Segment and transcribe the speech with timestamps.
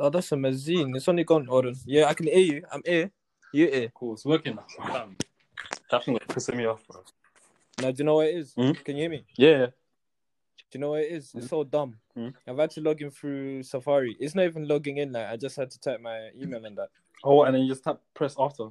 [0.00, 0.96] Oh, that's amazing.
[0.96, 1.76] It's only gone, Oren.
[1.84, 2.62] Yeah, I can hear you.
[2.72, 3.10] I'm here.
[3.52, 3.92] You here.
[3.94, 4.64] Cool, it's working now.
[4.86, 5.16] Damn.
[5.90, 7.04] That thing pissing me off, bro.
[7.82, 8.54] Now, do you know what it is?
[8.54, 8.72] Hmm?
[8.72, 9.24] Can you hear me?
[9.36, 9.66] Yeah.
[9.66, 11.32] Do you know what it is?
[11.34, 11.96] It's so dumb.
[12.16, 12.32] Mm.
[12.48, 14.16] I've had to log in through Safari.
[14.18, 15.12] It's not even logging in.
[15.12, 16.88] Like I just had to type my email and that.
[17.22, 18.68] Oh, and then you just tap press after.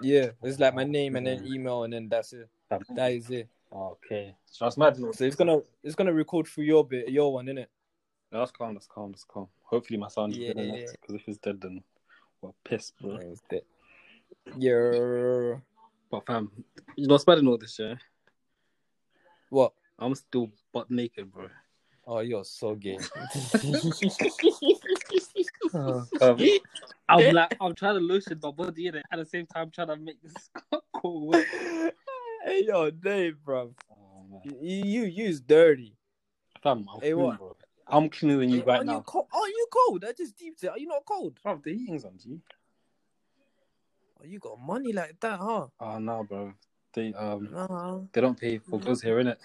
[0.00, 2.48] Yeah, it's like my name and then email and then that's it.
[2.94, 3.48] That is it.
[3.72, 4.36] Okay.
[4.46, 4.96] So that's mad.
[4.96, 7.66] So it's gonna it's gonna record through your bit, your one, innit?
[8.30, 9.48] That's calm, that's calm, that's calm.
[9.66, 10.52] Hopefully my sound is Yeah.
[10.54, 11.82] Because if it's dead, then
[12.40, 13.16] we're pissed, bro.
[13.16, 13.62] It's dead.
[14.56, 15.56] Yeah.
[16.10, 16.50] But fam,
[16.96, 17.94] you know, spreading all this, yeah?
[19.50, 19.72] What?
[19.98, 21.48] I'm still butt naked, bro.
[22.06, 22.98] Oh, you're so gay.
[27.08, 29.88] I'm like, I'm trying to lotion my body in it at the same time trying
[29.88, 30.50] to make this
[30.94, 31.26] cool.
[31.28, 31.46] work.
[32.44, 33.74] hey, yo, Dave, bro.
[33.90, 34.40] oh.
[34.44, 35.96] You you you's dirty.
[36.62, 37.38] Fam, I'm Hey, what?
[37.38, 37.56] bro.
[37.88, 39.00] I'm cleaner than you Are right you now.
[39.06, 39.26] cold?
[39.32, 40.04] Are you cold?
[40.04, 40.68] I just deeped it.
[40.68, 41.38] Are you not cold?
[41.42, 42.40] Bro, the heating's on, G.
[44.20, 45.66] Oh, you got money like that, huh?
[45.78, 46.52] Oh, no, bro.
[46.94, 47.98] They um Uh-huh.
[48.12, 49.36] they don't pay for goods here, innit?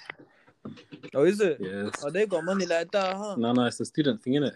[1.14, 1.58] Oh, is it?
[1.60, 2.02] Yes.
[2.04, 3.36] Oh, they got money like that, huh?
[3.38, 4.56] No, no, it's a student thing, innit?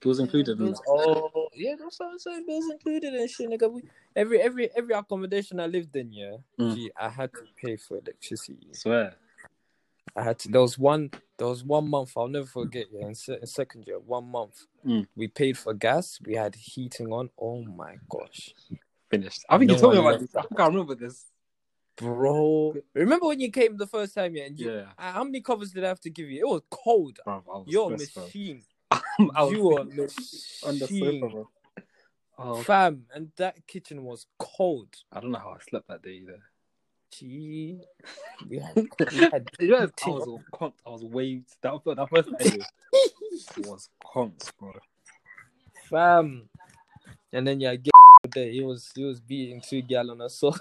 [0.00, 2.44] Bills included in Bills- Oh, yeah, that's what I'm saying.
[2.46, 3.70] Bills included and shit, nigga.
[3.72, 3.82] We,
[4.16, 6.74] every every every accommodation I lived in, yeah, Mm.
[6.74, 8.68] gee, I had to pay for electricity.
[8.72, 9.14] Swear.
[10.14, 10.48] I had to.
[10.48, 11.10] There was one.
[11.38, 12.12] There was one month.
[12.16, 12.86] I'll never forget.
[12.92, 15.06] Yeah, in, se- in second year, one month, Mm.
[15.16, 16.18] we paid for gas.
[16.24, 17.30] We had heating on.
[17.38, 18.54] Oh my gosh,
[19.10, 19.44] Finished.
[19.48, 20.34] I think No you told me about this.
[20.36, 21.26] I can't remember this.
[21.96, 22.74] bro!
[22.94, 24.34] Remember when you came the first time?
[24.36, 24.86] Yeah, and you, Yeah.
[24.98, 26.40] uh, how many covers did I have to give you?
[26.40, 27.18] It was cold.
[27.24, 28.62] Bro, was You're a machine.
[29.18, 29.80] You a
[30.66, 31.50] on the sofa, bro.
[32.38, 33.04] Oh, fam.
[33.14, 34.88] And that kitchen was cold.
[35.12, 36.40] I don't know how I slept that day either.
[37.12, 37.78] Gee,
[38.48, 40.80] we had, You know, I was conked.
[40.86, 41.54] I was waved.
[41.62, 42.58] That, that first day
[43.58, 44.72] was conked, bro.
[45.90, 46.48] fam.
[47.32, 47.92] And then yeah, get
[48.34, 48.50] there.
[48.50, 50.60] He was he was beating two gal on a sofa.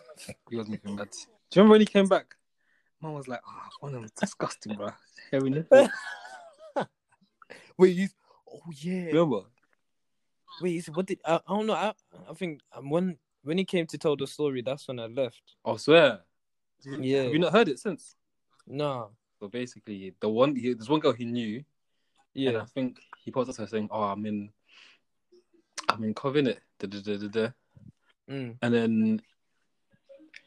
[0.50, 1.10] He was making mad.
[1.12, 2.36] Do you remember when he came back?
[3.02, 4.90] Mom was like, "Ah, one of them disgusting, bro."
[5.32, 5.90] Hairy nipple.
[7.78, 8.08] Wait, you?
[8.52, 9.06] Oh yeah.
[9.06, 9.42] Remember?
[10.62, 11.74] Wait, what did I, I don't know.
[11.74, 11.94] I
[12.30, 15.42] I think um, when when he came to tell the story, that's when I left.
[15.66, 16.20] I swear.
[16.86, 17.24] Yeah.
[17.24, 18.16] Have you not heard it since?
[18.68, 19.12] No.
[19.40, 21.66] So basically, the one he, there's one girl he knew, and
[22.34, 22.62] Yeah.
[22.62, 24.50] I think he posted her saying, "Oh, I'm in,
[25.90, 27.48] I'm in Covenant." Da, da, da, da, da.
[28.30, 28.58] Mm.
[28.62, 29.22] And then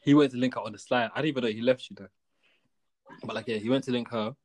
[0.01, 1.11] he went to link her on the slide.
[1.13, 2.11] I didn't even know he left you there.
[3.23, 4.35] But like, yeah, he went to link her,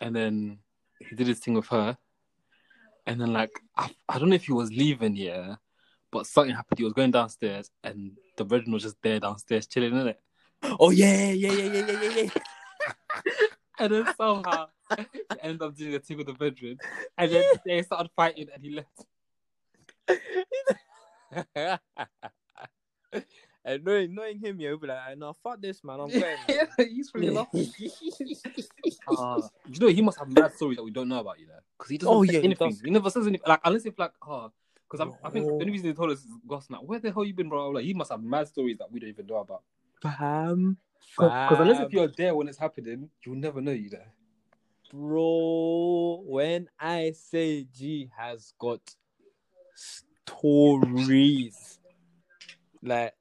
[0.00, 0.58] and then
[0.98, 1.96] he did his thing with her.
[3.06, 5.56] And then like, I, I don't know if he was leaving, yeah,
[6.10, 6.78] but something happened.
[6.78, 10.20] He was going downstairs, and the brethren was just there downstairs chilling in it.
[10.62, 12.30] Oh yeah, yeah, yeah, yeah, yeah, yeah, yeah.
[13.80, 16.80] And then somehow he ended up doing a thing with the brethren,
[17.16, 19.06] and then they started fighting, and he left.
[23.64, 26.00] and knowing knowing him, you'll be like, no, fuck this, man.
[26.00, 26.38] I'm going.
[26.48, 27.72] yeah, he's really laughing.
[29.06, 31.54] Uh, you know, he must have mad stories that we don't know about, you know,
[31.78, 32.70] because he doesn't Oh, say yeah, he anything.
[32.70, 32.80] does.
[32.80, 34.50] He, never says anything, like unless if like, oh,
[34.90, 35.60] because I think the Oh.
[35.60, 37.70] only reason he told us is Goss, like, where the hell you been, bro?
[37.70, 39.62] Like, he must have mad stories that we don't even know about.
[40.02, 40.76] Fam,
[41.16, 44.12] Because unless if you're there when it's happening, you'll never know you're there.
[44.90, 48.80] Bro, when I say G has got
[49.74, 51.78] stories,
[52.82, 53.14] like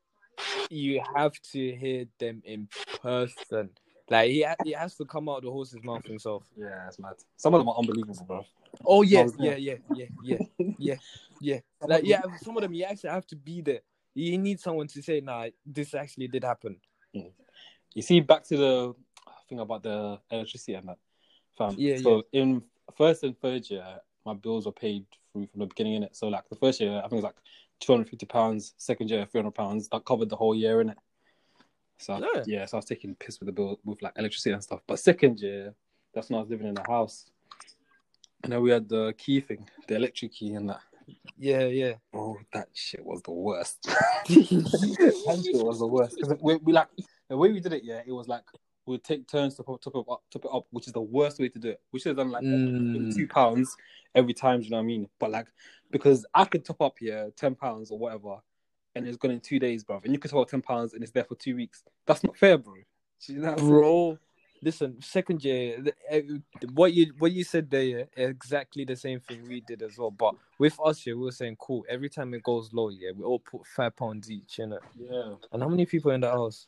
[0.70, 2.70] you have to hear them in
[3.02, 3.70] person.
[4.10, 6.44] Like he, ha- he has to come out of the horse's mouth himself.
[6.56, 7.16] Yeah, it's mad.
[7.36, 8.46] Some of them are unbelievable, bro.
[8.86, 10.38] Oh yeah, yeah, yeah, yeah, yeah,
[10.78, 10.96] yeah,
[11.42, 11.60] yeah.
[11.82, 13.82] Like yeah, some of them you actually have to be there.
[14.18, 16.78] You need someone to say, "Nah, this actually did happen."
[17.16, 17.32] Mm.
[17.94, 18.96] You see, back to the
[19.48, 20.98] thing about the electricity and that,
[21.58, 21.76] fam.
[21.78, 22.64] Yeah, so in
[22.98, 23.86] first and third year,
[24.26, 26.16] my bills were paid through from the beginning in it.
[26.16, 27.36] So like the first year, I think it was like
[27.80, 28.74] two hundred fifty pounds.
[28.78, 29.88] Second year, three hundred pounds.
[29.90, 30.98] That covered the whole year in it.
[32.00, 32.44] So Yeah.
[32.46, 32.66] yeah.
[32.66, 34.82] so I was taking piss with the bill with like electricity and stuff.
[34.88, 35.74] But second year,
[36.14, 37.30] that's when I was living in the house,
[38.44, 40.82] and then we had the key thing, the electric key and that.
[41.38, 41.94] Yeah, yeah.
[42.12, 43.84] Bro, that shit was the worst.
[43.84, 46.20] that shit was the worst.
[46.20, 46.88] 'Cause we, we like
[47.30, 47.84] the way we did it.
[47.84, 48.44] Yeah, it was like
[48.86, 51.60] we'd take turns to it up, top it up, which is the worst way to
[51.60, 51.82] do it.
[51.92, 53.14] We should have done like Mm.
[53.14, 53.76] two pounds
[54.16, 54.62] every time.
[54.62, 55.10] You know what I mean?
[55.20, 55.48] But like
[55.92, 58.38] because I could top up here ten pounds or whatever,
[58.96, 60.02] and it's gone in two days, bro.
[60.04, 61.84] And you could top up ten pounds and it's there for two weeks.
[62.06, 62.76] That's not fair, bro.
[63.28, 64.18] You know bro.
[64.62, 66.22] Listen, second year, eh,
[66.74, 70.12] what you what you said there, yeah, exactly the same thing we did as well.
[70.12, 71.86] But with us here, we were saying, cool.
[71.88, 74.82] Every time it goes low, yeah, we all put five pounds each in it.
[74.98, 75.34] Yeah.
[75.52, 76.68] And how many people in the house?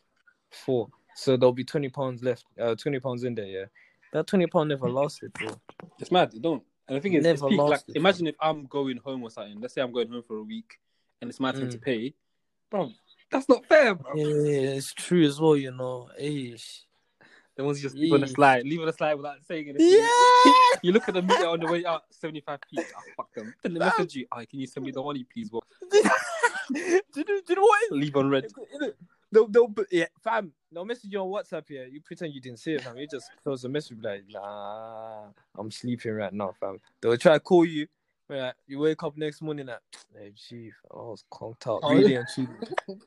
[0.51, 0.89] Four.
[1.15, 2.45] So there'll be twenty pounds left.
[2.59, 3.65] Uh, twenty pounds in there, yeah.
[4.13, 5.59] That twenty pound never lasted, bro.
[5.99, 6.33] It's mad.
[6.33, 6.63] You don't.
[6.87, 9.59] And the thing is, it's Never peak, like imagine if I'm going home or something.
[9.61, 10.79] Let's say I'm going home for a week,
[11.21, 11.81] and it's my turn to Mm.
[11.81, 12.13] pay,
[12.69, 12.91] bro.
[13.31, 14.15] That's not fair, bro.
[14.15, 15.55] Yeah, it's true as well.
[15.55, 16.81] You know, Eish.
[17.59, 19.99] The ones you just leave on the slide, leave on the slide without saying anything.
[19.99, 20.53] Yeah.
[20.81, 22.57] You look at the meter on the way out, 75p.
[22.77, 23.53] Ah, fuck them.
[23.61, 25.51] Then they message you, oh, can you send me the money, please?
[25.51, 26.03] Well, do, you
[26.83, 27.91] know, do you know what?
[27.91, 28.45] leave on red.
[29.29, 30.53] They'll, they'll, yeah, fam.
[30.71, 31.63] They'll message you on WhatsApp.
[31.69, 32.97] Yeah, you pretend you didn't see it, fam.
[32.97, 35.23] You just close the message, like, nah,
[35.57, 36.79] I'm sleeping right now, fam.
[37.01, 37.87] They'll try to call you.
[38.29, 39.79] be you wake up next morning, like,
[40.17, 42.23] hey, chief, I was conked out, Oh, really yeah.
[42.37, 42.47] and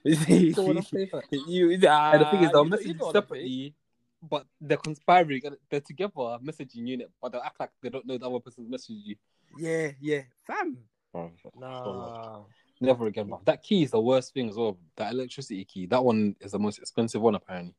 [0.05, 0.91] You don't wanna cheap.
[0.93, 1.41] pay for it.
[1.49, 3.27] you, nah, And the thing is, they'll message you you don't wanna pay.
[3.27, 3.75] separately,
[4.23, 5.43] but they're conspiring.
[5.45, 8.41] and They're together a messaging unit, but they'll act like they don't know the other
[8.41, 9.17] person's messaged you.
[9.59, 10.79] Yeah, yeah, fam.
[11.13, 12.41] Bro, Nah.
[12.81, 13.41] Never again, bro.
[13.45, 14.77] That key is the worst thing as well.
[14.97, 15.87] That electricity key.
[15.87, 17.75] That one is the most expensive one, apparently.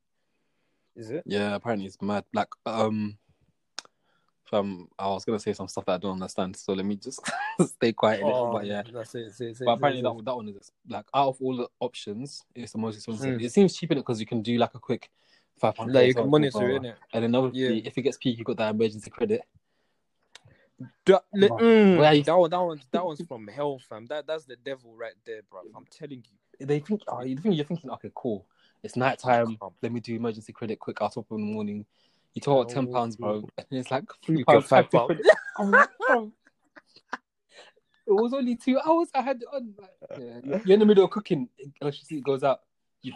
[0.96, 1.24] Is it?
[1.26, 2.24] Yeah, apparently it's mad.
[2.32, 3.18] Like, um,
[4.54, 7.20] um, I was gonna say some stuff that I don't understand, so let me just
[7.66, 8.20] stay quiet.
[8.22, 9.32] Oh, but yeah, that's it.
[9.32, 10.16] Say, say, but say, apparently say.
[10.16, 13.40] that, that one is like out of all the options, it's the most expensive.
[13.40, 13.44] Mm.
[13.44, 15.10] It seems cheap cheaper because you can do like a quick
[15.58, 15.94] five hundred.
[15.94, 16.94] like you can monitor it, innit?
[17.12, 17.86] And then obviously, Yeah.
[17.88, 19.42] if it gets peak, you got that emergency credit.
[21.06, 24.06] That, li- mm, you- that one, that one, that one's from hell, fam.
[24.06, 25.60] That that's the devil right there, bro.
[25.74, 26.24] I'm telling
[26.58, 26.66] you.
[26.66, 28.46] They think, oh, you think you're thinking, okay, cool.
[28.82, 29.58] It's night time.
[29.82, 30.98] Let me do emergency credit quick.
[31.00, 31.86] I'll top up in the morning.
[32.34, 35.06] You talk about ten pounds, bro, and it's like three pounds, five five pounds.
[35.06, 35.26] credit.
[35.58, 36.32] I'm like, bro.
[38.06, 39.08] It was only two hours.
[39.14, 39.74] I had on.
[39.78, 40.60] Like, yeah.
[40.64, 41.48] You're in the middle of cooking.
[41.80, 42.60] Electricity goes out.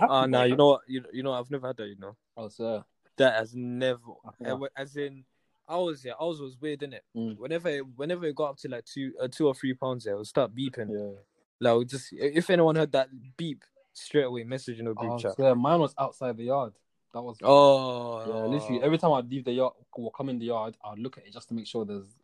[0.01, 0.81] Ah, nah, you know what?
[0.87, 1.89] You, you know, I've never had that.
[1.89, 2.85] You know, Oh, sir.
[3.17, 4.01] that has never.
[4.41, 4.57] Yeah.
[4.77, 5.25] As in,
[5.69, 7.01] ours, yeah, ours was weird, innit?
[7.17, 7.39] Mm.
[7.39, 10.13] Whenever, it, whenever it got up to like two, uh, two or three pounds, yeah,
[10.13, 10.91] it would start beeping.
[10.91, 11.19] Yeah.
[11.61, 15.37] Like, just if anyone heard that beep, straight away message in a group Oh, chat.
[15.37, 15.55] sir.
[15.55, 16.73] Mine was outside the yard.
[17.15, 17.37] That was.
[17.43, 20.99] Oh, Yeah, literally every time I'd leave the yard or come in the yard, I'd
[20.99, 22.15] look at it just to make sure there's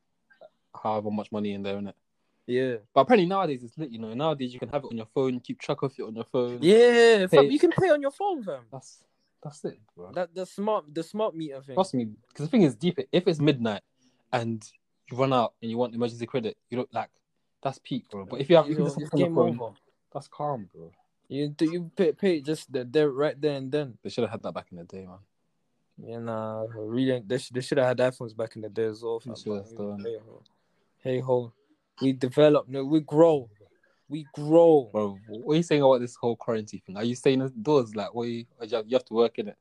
[0.80, 1.96] however much money in there in it.
[2.46, 4.12] Yeah, But apparently nowadays it's lit, you know.
[4.14, 6.58] Nowadays you can have it on your phone, keep track of it on your phone.
[6.62, 7.26] yeah.
[7.26, 8.64] Fam, you can pay on your phone, fam.
[8.70, 9.02] That's
[9.42, 10.12] that's it, bro.
[10.12, 11.74] That the smart, the smart meter thing.
[11.76, 12.98] Trust me, because the thing is deep.
[13.12, 13.82] If it's midnight
[14.32, 14.62] and
[15.10, 17.10] you run out and you want emergency credit, you don't like
[17.62, 18.24] that's peak, bro.
[18.26, 19.74] But if you have, you You're- just have it's it on your game phone, over.
[20.12, 20.90] that's calm, bro.
[21.28, 23.96] You do you pay, pay just the, there right there and then.
[24.02, 25.18] They should have had that back in the day, man.
[25.96, 29.02] Yeah, nah, really, they should they should have had iPhones back in the day as
[29.02, 29.20] well.
[29.20, 30.42] fam, They should have but still, Hey ho,
[30.98, 31.52] hey ho,
[32.00, 33.48] we develop, no, we grow,
[34.08, 34.90] we grow.
[34.92, 36.96] Bro, what are you saying about this whole quarantine thing?
[36.96, 37.94] Are you staying indoors?
[37.94, 38.28] Like, what?
[38.28, 39.56] You, you have, you have to work in it.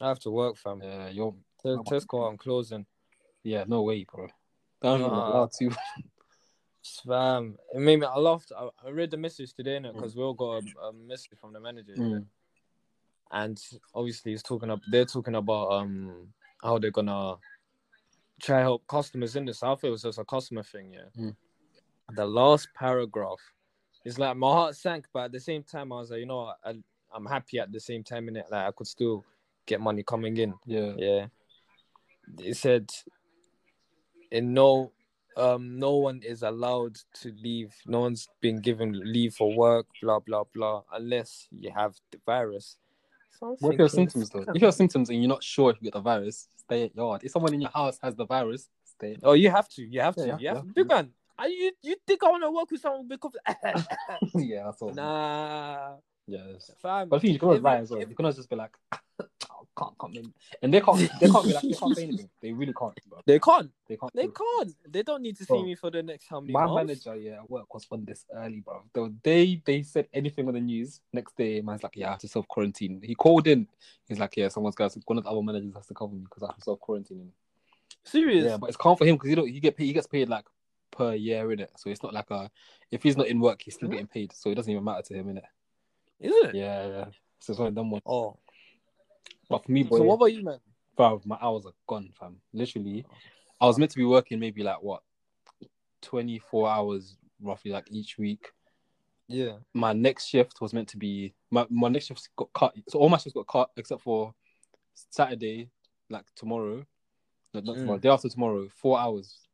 [0.00, 0.80] I have to work, fam.
[0.82, 1.34] Yeah, you're.
[1.62, 2.86] Te- Tesco, I'm closing,
[3.42, 4.28] Yeah, no way, bro.
[4.80, 5.76] Don't even to.
[7.06, 7.58] fam.
[7.74, 8.06] It made me.
[8.06, 8.50] I laughed.
[8.56, 11.60] I, I read the message today, because we all got a, a message from the
[11.60, 12.24] manager, Mm.
[13.30, 13.60] and
[13.94, 14.80] obviously he's talking up.
[14.90, 16.28] They're talking about um
[16.62, 17.36] how they're gonna
[18.40, 19.62] try help customers in this.
[19.62, 21.22] I thought it was just a customer thing, yeah.
[21.22, 21.36] Mm.
[22.14, 23.40] The last paragraph
[24.04, 26.52] It's like my heart sank, but at the same time I was like, you know,
[26.64, 26.74] I,
[27.14, 28.46] I'm happy at the same time in it.
[28.50, 29.24] Like I could still
[29.66, 30.54] get money coming in.
[30.66, 30.92] Yeah.
[30.96, 31.26] Yeah.
[32.38, 32.90] It said
[34.30, 34.92] in no
[35.36, 37.74] um no one is allowed to leave.
[37.86, 42.76] No one's been given leave for work, blah blah blah, unless you have the virus.
[43.38, 44.44] So What if you have symptoms though?
[44.54, 46.96] If you have symptoms and you're not sure if you get the virus, stay at
[46.96, 47.22] yard.
[47.24, 49.16] If someone in your house has the virus, stay.
[49.22, 49.82] Oh, you have to.
[49.82, 50.26] You have to.
[50.26, 50.62] Yeah, you have yeah.
[50.62, 50.74] to.
[50.74, 51.10] Big man,
[51.40, 53.32] are you you think I want to work with someone because
[54.34, 54.92] yeah, that's all.
[54.94, 55.94] nah,
[56.26, 56.70] Yes.
[56.80, 57.08] fam.
[57.08, 58.00] But I think you can If- lie as well.
[58.00, 60.32] if- You can always just be like, oh, can't come in,
[60.62, 60.98] and they can't.
[61.20, 62.30] They can't be like they can't say anything.
[62.40, 62.94] They really can't.
[63.08, 63.20] Bro.
[63.26, 63.70] They can't.
[63.88, 64.12] They can't.
[64.14, 64.74] They can't.
[64.88, 67.04] They don't need to see Bro, me for the next how many My months.
[67.06, 68.82] manager, yeah, at work was on this early, bro.
[68.92, 72.20] The day they said anything on the news, next day, man's like, yeah, I have
[72.20, 73.00] to self quarantine.
[73.02, 73.66] He called in.
[74.06, 76.42] He's like, yeah, someone's got one of the other managers has to cover me because
[76.42, 77.32] I have to self quarantine.
[78.04, 78.44] Serious.
[78.44, 79.48] Yeah, but it's calm for him because you don't.
[79.48, 80.44] He get paid, he gets paid like
[80.90, 82.50] per year in it, so it's not like a.
[82.90, 85.14] If he's not in work, he's still getting paid, so it doesn't even matter to
[85.14, 85.44] him in it.
[86.20, 86.54] Is it?
[86.54, 87.04] Yeah, yeah.
[87.38, 88.02] So it's one of them ones.
[88.06, 88.36] Oh.
[89.48, 90.58] But for me, boy, So what about you, man?
[90.96, 92.36] bro, my hours are gone, fam.
[92.52, 93.04] Literally,
[93.60, 95.02] I was meant to be working maybe like what,
[96.02, 98.52] twenty four hours roughly like each week.
[99.28, 99.56] Yeah.
[99.74, 102.74] My next shift was meant to be my my next shift got cut.
[102.88, 104.34] So all my shifts got cut except for
[104.94, 105.70] Saturday,
[106.08, 106.84] like tomorrow.
[107.54, 107.80] No, not Mm.
[107.80, 107.98] tomorrow.
[107.98, 109.48] Day after tomorrow, four hours,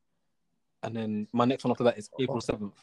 [0.87, 2.75] and then my next one after that is April seventh.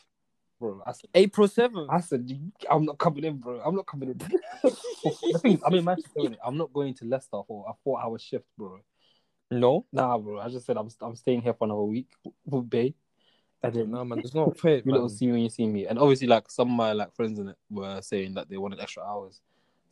[0.59, 1.89] Bro, I said, April seventh.
[1.89, 2.29] I said,
[2.69, 3.61] I'm not coming in, bro.
[3.65, 4.17] I'm not coming in.
[4.63, 6.19] the thing is, I'm in Manchester.
[6.19, 6.37] innit?
[6.45, 8.79] I'm not going to Leicester for a four-hour shift, bro.
[9.49, 9.85] No.
[9.93, 10.39] Nah, bro.
[10.39, 12.09] I just said I'm I'm staying here for another week
[12.45, 12.93] with Bay,
[13.63, 14.19] and then No, man.
[14.19, 14.95] There's no point, you man.
[14.95, 15.87] little see me when you see me.
[15.87, 18.81] And obviously, like some of my like friends in it were saying that they wanted
[18.81, 19.39] extra hours.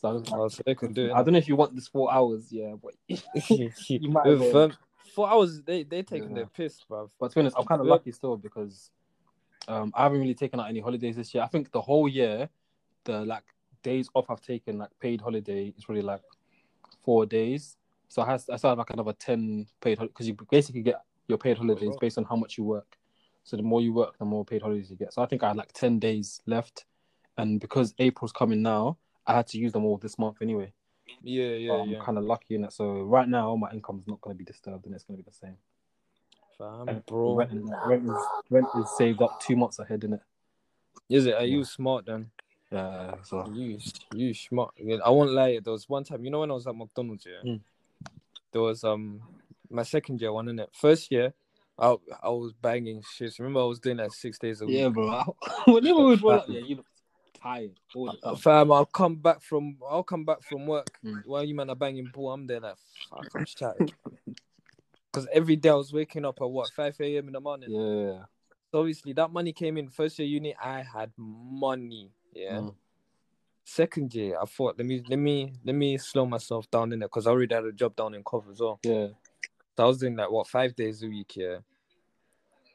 [0.01, 1.13] So I was like, Oh, so they can do it.
[1.13, 4.53] I don't know if you want this four hours, yeah, but you might With, as
[4.53, 4.69] well.
[4.69, 4.77] fam,
[5.11, 5.61] four hours.
[5.61, 6.35] They they taking Yeah.
[6.35, 7.09] their piss, bruv.
[7.19, 8.91] But to be honest, I'm kind of lucky still because
[9.67, 11.43] um, I haven't really taken out any holidays this year.
[11.43, 12.49] I think the whole year,
[13.03, 13.43] the like
[13.83, 16.21] days off I've taken, like paid holiday, is really like
[17.03, 17.77] four days.
[18.09, 21.37] So I have, I still have like another ten paid because you basically get your
[21.37, 22.97] paid holidays based on how much you work.
[23.43, 25.13] So the more you work, the more paid holidays you get.
[25.13, 26.85] So I think I had like ten days left,
[27.37, 30.73] and because April's coming now, I had to use them all this month anyway.
[31.23, 31.99] Yeah, yeah, So I'm yeah.
[31.99, 32.73] kind of lucky in it.
[32.73, 35.29] So right now, my income's not going to be disturbed, and it's going to be
[35.29, 35.57] the same.
[36.57, 37.35] Fam, And bro.
[37.35, 40.21] Rent, is- rent, is, rent is saved up two months ahead, in it.
[41.09, 41.35] Is it?
[41.35, 41.63] Are you Yeah.
[41.65, 42.31] smart then?
[42.71, 43.79] Yeah, so You
[44.13, 44.73] you smart.
[45.03, 45.59] I won't lie.
[45.61, 47.43] There was one time, you know, when I was at McDonald's, yeah.
[47.51, 47.59] Mm.
[48.53, 49.21] There was um
[49.69, 50.69] my second year one in it.
[50.73, 51.33] First year,
[51.77, 53.37] I I was banging shit.
[53.39, 54.77] Remember, I was doing that six days a week.
[54.77, 55.35] yeah, bro.
[55.67, 56.85] Whenever we roll up, yeah, you look
[57.41, 57.79] tired.
[58.23, 58.35] Uh.
[58.35, 61.21] Fam, I'll come back from I'll come back from work Mm.
[61.25, 62.31] while you man are banging ball.
[62.31, 62.75] I'm there like
[63.09, 63.93] fuck, I'm tired.
[65.11, 67.27] Because every day I was waking up at what five a.m.
[67.27, 67.69] in the morning.
[67.71, 68.25] Yeah,
[68.71, 69.89] So obviously that money came in.
[69.89, 72.11] First year uni, I had money.
[72.33, 72.57] Yeah.
[72.59, 72.75] Mm.
[73.63, 77.05] Second year, I thought let me let me let me slow myself down in it
[77.05, 78.79] because I already had a job down in Cov as well.
[78.83, 79.07] yeah.
[79.77, 81.57] So I was doing like what five days a week, yeah.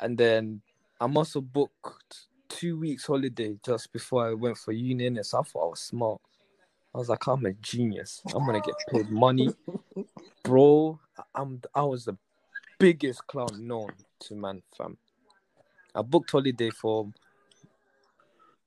[0.00, 0.62] And then
[1.00, 5.08] I must have booked two weeks holiday just before I went for uni.
[5.08, 5.26] innit?
[5.26, 6.20] So I thought I was smart.
[6.94, 8.22] I was like, I'm a genius.
[8.34, 9.54] I'm gonna get paid money,
[10.44, 10.98] bro.
[11.34, 12.16] I'm I was the
[12.78, 14.96] biggest clown known to man, fam.
[15.94, 17.10] I booked holiday for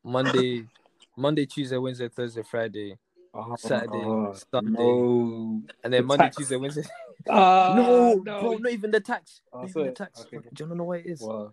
[0.04, 0.66] Monday,
[1.18, 2.98] Monday, Tuesday, Wednesday, Thursday, Friday,
[3.34, 4.74] Oh, Saturday, oh, Sunday.
[4.74, 5.62] No.
[5.84, 6.38] and then The Monday, tax.
[6.38, 6.84] Tuesday, Wednesday.
[7.30, 9.42] Ah, no, bro, not even the tax.
[9.54, 10.26] Oh, Not even the tax.
[10.34, 10.40] okay.
[10.54, 11.22] Do you know what it is?
[11.22, 11.52] Wow.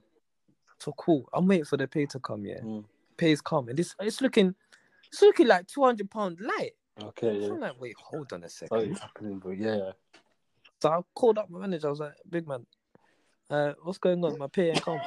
[0.80, 1.28] So cool.
[1.32, 2.44] I'm waiting for the pay to come.
[2.44, 2.84] Yeah, Mm.
[3.16, 4.54] pay's come, and this it's looking,
[5.10, 6.72] it's looking like two hundred pound light.
[7.02, 7.52] Okay, So yeah.
[7.54, 8.98] I'm like, wait, hold on a second.
[9.40, 9.52] Bro.
[9.52, 9.92] Yeah.
[10.82, 11.86] So I called up my manager.
[11.88, 12.66] I was like, big man,
[13.50, 14.38] uh, what's going on?
[14.38, 15.00] My pay ain't come.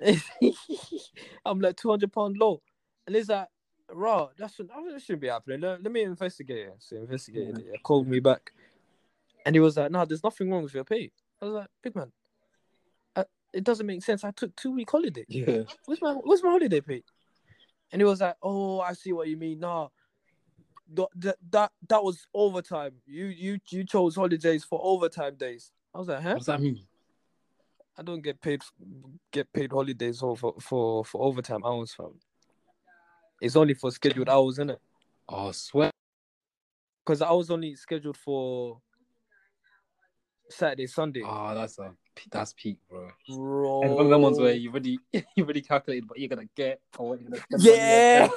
[1.44, 2.62] I'm like two hundred pound low,
[3.06, 3.48] and he's like,
[3.92, 4.28] raw.
[4.38, 5.60] That shouldn't, that shouldn't be happening.
[5.60, 6.68] Let, let me investigate.
[6.68, 7.66] it." So investigated it.
[7.72, 8.52] He called me back,
[9.44, 11.10] and he was like, no, there's nothing wrong with your pay.
[11.40, 12.10] I was like, big man,
[13.52, 14.24] it doesn't make sense.
[14.24, 15.24] I took two week holiday.
[15.28, 15.62] Yeah.
[15.86, 17.02] Where's my Where's my holiday pay?
[17.92, 19.60] And he was like, "Oh, I see what you mean.
[19.60, 19.88] Nah,
[20.94, 22.94] that that that, was overtime.
[23.06, 26.30] You you you chose holidays for overtime days." I was like, "Huh?
[26.30, 26.80] What does that mean?
[27.98, 28.62] I don't get paid
[29.32, 32.18] get paid holidays for for for, overtime hours, fam.
[33.40, 34.80] It's only for scheduled hours, isn't it?
[35.28, 35.90] Oh, swear.
[37.04, 38.80] Because I was only scheduled for
[40.50, 41.22] Saturday, Sunday.
[41.24, 41.94] Oh, that's a
[42.30, 43.10] that's peak, bro.
[43.28, 46.48] Bro, And one of them ones where you already you already calculated what you're gonna
[46.54, 47.64] get or what you're gonna spend.
[47.64, 48.28] Yeah.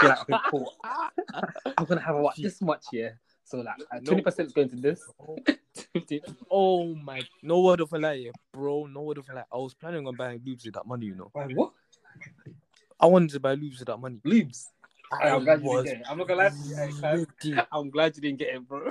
[0.00, 0.72] You're like, okay, cool.
[1.78, 3.10] I'm gonna have about this much, yeah.
[3.44, 5.02] So like uh, twenty percent is going to this.
[6.50, 8.86] oh my, no word of a lie, yeah, bro.
[8.86, 9.44] No word of a lie.
[9.52, 11.30] I was planning on buying lubes with that money, you know.
[11.34, 11.72] Wait, what?
[13.00, 14.20] I wanted to buy lubes with that money.
[14.24, 14.66] Lubes.
[15.12, 16.06] I I'm glad you didn't get it.
[16.08, 16.76] I'm not gonna lie to you.
[16.76, 17.26] hey, Clive.
[17.42, 17.62] ready.
[17.72, 18.90] I'm glad you didn't get it, bro.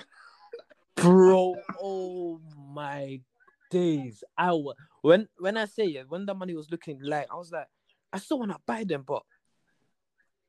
[0.96, 1.56] bro.
[1.80, 2.42] Oh
[2.74, 3.22] my
[3.70, 4.24] days!
[4.38, 7.52] I wa- when when I say it, when the money was looking like, I was
[7.52, 7.68] like,
[8.14, 9.24] I still wanna buy them, but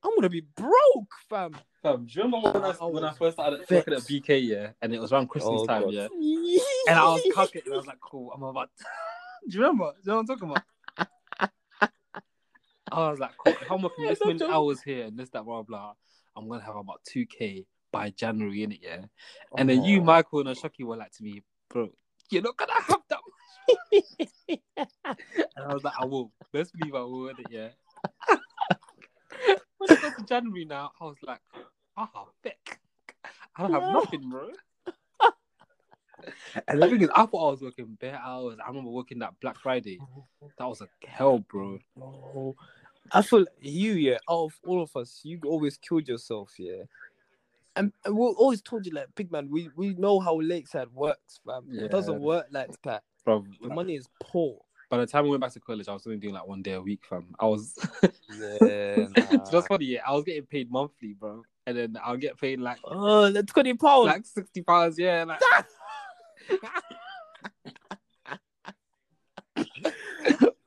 [0.03, 1.55] I'm gonna be broke, fam.
[1.83, 3.73] Fam, do you remember when I, I when I first started vexed.
[3.73, 5.95] working at BK, yeah, and it was around Christmas Oh, time, God.
[5.95, 6.09] yeah,
[6.89, 8.71] and I was calculating, I was like, cool, I'm about.
[9.49, 9.93] do you remember?
[9.93, 10.63] Do you know what I'm talking about?
[12.91, 14.51] I was like, cool, if I'm working Yeah, this don't many joke.
[14.51, 15.93] hours here and this, that, blah, blah,
[16.37, 19.05] I'm gonna have about 2k by January, in it, yeah.
[19.57, 20.05] And then you, Oh.
[20.05, 21.91] Michael, and Ashoki were like to me, bro,
[22.31, 24.05] you're not gonna have that much.
[25.57, 26.31] and I was like, I will.
[26.53, 27.69] Best believe I will, innit, yeah.
[29.79, 31.41] when it got to January now, I was like,
[31.97, 32.81] ah, feck.
[33.57, 33.93] I don't have Yeah.
[33.93, 34.51] nothing, bro.
[36.69, 38.59] and the thing is, I thought I was working bare hours.
[38.65, 39.99] I remember working that Black Friday.
[40.59, 41.79] That was a hell, bro.
[41.97, 42.55] No.
[43.13, 46.83] I feel like you, yeah, out of all of us, you always killed yourself, yeah.
[47.79, 51.41] And, and we always told you, like, big man, we, we know how Lakeside works,
[51.47, 51.67] fam.
[51.71, 53.05] It doesn't work like that.
[53.25, 54.59] Bro, The money is poor.
[54.91, 56.73] by the time we went back to college, I was only doing like one day
[56.73, 57.35] a week, fam.
[57.39, 57.75] I was.
[58.31, 59.07] Yeah,
[59.45, 60.01] so that's funny, yeah.
[60.07, 63.75] I was getting paid monthly, bro, and then I'll get paid like Oh, that's twenty
[63.75, 64.07] pounds.
[64.07, 65.25] like sixty pounds, yeah.
[65.25, 65.41] Like,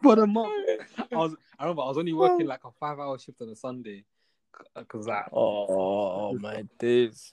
[0.02, 0.54] for the month.
[1.12, 1.36] I was.
[1.60, 4.04] I remember I was only working like a five-hour shift on a Sunday,
[4.76, 7.32] because like oh my days.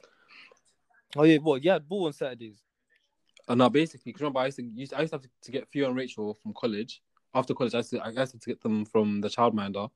[1.17, 1.63] Oh yeah, what?
[1.63, 2.63] Yeah, ball on Saturdays.
[3.49, 5.51] Uh, no, basically, because remember, I used to, used, I used to have to, to
[5.51, 7.01] get Theo and Rachel from college.
[7.35, 9.89] After college, I used, to, I used to to get them from the childminder.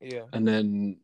[0.00, 0.22] Yeah.
[0.32, 0.98] And then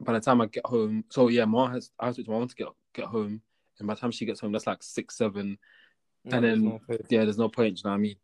[0.00, 2.48] by the time I get home, so yeah, mom has, I have to, my mom
[2.48, 3.42] to get, get home.
[3.78, 5.58] And by the time she gets home, that's like six, seven.
[6.24, 6.80] No, and there's then no
[7.10, 7.78] yeah, there's no point.
[7.78, 8.16] You know what I mean?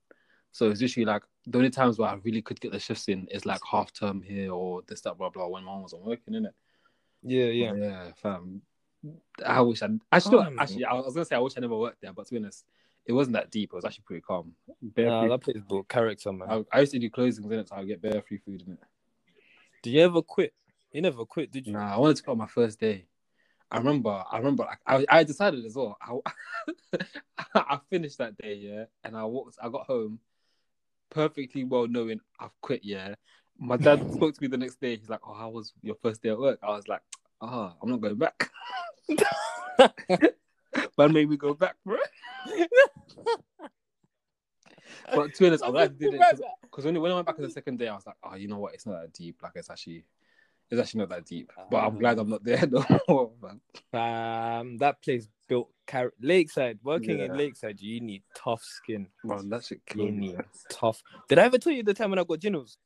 [0.53, 3.27] So it's literally like the only times where I really could get the shifts in
[3.29, 6.47] is like half term here or this that blah blah when mom wasn't working in
[6.47, 6.55] it.
[7.23, 7.73] Yeah, yeah.
[7.75, 8.63] yeah, fam.
[9.45, 10.57] I wish I actually no, Calm.
[10.59, 12.65] actually I was gonna say I wish I never worked there, but to be honest,
[13.07, 13.71] it wasn't that deep.
[13.73, 14.53] It was actually pretty calm.
[14.97, 16.49] Nah, that place built character, man.
[16.51, 18.75] I, I used to do closings in it, so I get bare free food in
[18.75, 18.79] it.
[19.83, 20.53] Did you ever quit?
[20.93, 21.73] You never quit, did you?
[21.75, 23.07] Nah, I wanted to go on my first day.
[23.71, 25.97] I remember, I remember, like, I, I decided as well.
[26.03, 26.99] I,
[27.55, 29.59] I finished that day, yeah, and I walked.
[29.63, 30.19] I got home,
[31.09, 32.81] perfectly well knowing I've quit.
[32.83, 33.15] Yeah,
[33.61, 34.97] my dad spoke to me the next day.
[34.97, 37.03] He's like, "Oh, how was your first day at work?" I was like,
[37.41, 38.51] "Ah, I'm not going back."
[40.99, 41.99] Man made me go back, bro.
[45.15, 47.39] but to be honest, I'm glad I did it because when, when I went back
[47.39, 48.75] on the second day, I was like, "Oh, you know what?
[48.75, 49.37] It's not that deep.
[49.43, 50.05] Like, it's actually,
[50.71, 53.61] it's actually not that deep." But I'm glad I'm not there no more, man.
[53.93, 56.79] Um, that place built char- Lakeside.
[56.83, 59.09] Working in Lakeside, you need tough skin.
[59.25, 60.29] Man, that shit You killed me.
[60.29, 60.39] need
[60.71, 61.03] tough.
[61.29, 62.77] Did I ever tell you the time when I got Ginos?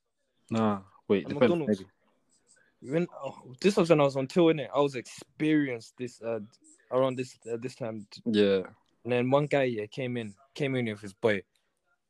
[0.50, 1.80] Nah, wait, depends, McDonald's.
[1.80, 2.92] maybe.
[2.92, 4.68] When oh, this was when I was on tour, innit?
[4.74, 6.40] I was experienced this uh
[6.92, 8.62] around this uh, this time, Yeah,
[9.04, 11.42] and then one guy yeah came in came in with his boy,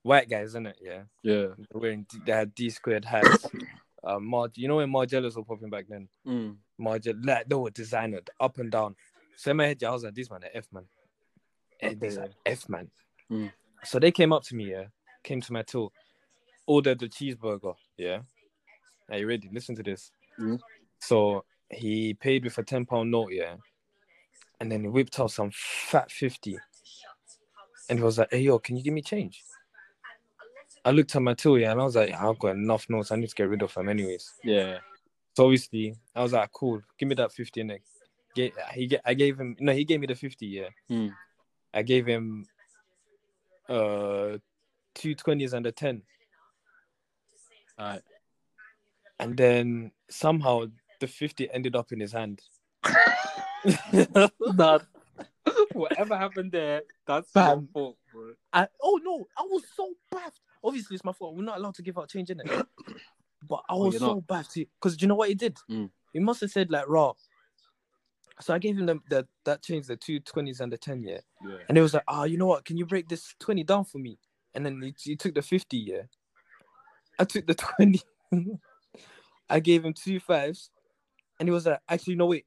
[0.02, 0.74] white guys, innit?
[0.80, 1.54] Yeah, yeah.
[1.56, 3.46] They're wearing they had D squared hats.
[4.04, 6.08] uh, Mar- you know when Margielas were popping back then?
[6.26, 6.56] Mm.
[6.80, 8.96] Margell, like they were designered up and down.
[9.36, 10.84] So in my head, yeah, I was like, this man, the F man.
[11.82, 12.90] Okay, like, F man.
[13.30, 13.52] Mm.
[13.84, 14.84] So they came up to me, yeah,
[15.22, 15.92] came to my till,
[16.66, 18.20] ordered the cheeseburger, yeah.
[19.10, 19.50] Are you ready?
[19.52, 20.10] Listen to this.
[20.38, 20.58] Mm.
[20.98, 23.56] So he paid with a ten pound note, yeah,
[24.60, 26.58] and then he whipped out some fat fifty,
[27.88, 29.42] and he was like, "Hey yo, can you give me change?"
[30.84, 33.10] I looked at my till, yeah, and I was like, "I've got enough notes.
[33.10, 34.78] I need to get rid of them anyways." Yeah,
[35.36, 37.78] So obviously, I was like, "Cool, give me that fifty and
[38.34, 40.68] Get, he get, I gave him no, he gave me the fifty, yeah.
[40.90, 41.12] Mm.
[41.72, 42.46] I gave him
[43.68, 44.38] uh
[44.94, 46.02] two twenties and a ten.
[47.78, 48.02] Alright.
[49.18, 50.64] and then somehow
[51.00, 52.40] the 50 ended up in his hand.
[54.40, 54.78] Nah,
[55.72, 58.32] whatever happened there, that's your fault, bro.
[58.52, 60.40] I, oh no, I was so baffed.
[60.62, 61.34] Obviously, it's my fault.
[61.34, 62.46] We're not allowed to give out change in it.
[63.46, 64.26] But I Oh, was you're so not?
[64.26, 65.56] baffed because do you know what he did?
[65.70, 65.90] Mm.
[66.14, 67.12] He must have said like raw.
[68.40, 71.20] So I gave him the, the that change, the two twenties and the ten, yeah.
[71.46, 71.56] Yeah.
[71.68, 72.64] And he was like, "Ah, you know what?
[72.64, 74.18] Can you break this twenty down for me?"
[74.54, 76.02] And then he, he took the fifty, yeah.
[77.18, 78.02] I took the twenty.
[79.48, 80.70] I gave him two fives,
[81.38, 82.46] and he was like, "Actually, no wait.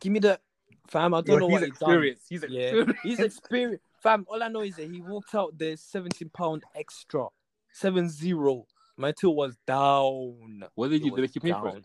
[0.00, 0.40] Give me the
[0.88, 1.14] fam.
[1.14, 1.70] I don't know he's what he done.
[1.70, 2.26] experienced.
[2.28, 3.02] He's Yeah, experienced.
[3.02, 3.84] he's experienced.
[4.02, 7.26] Fam, all I know is that he walked out the 17 pound extra.
[7.72, 8.66] 7 0.
[8.96, 10.64] My till was down.
[10.74, 11.22] What did you do?
[11.22, 11.84] was Did you pay for down.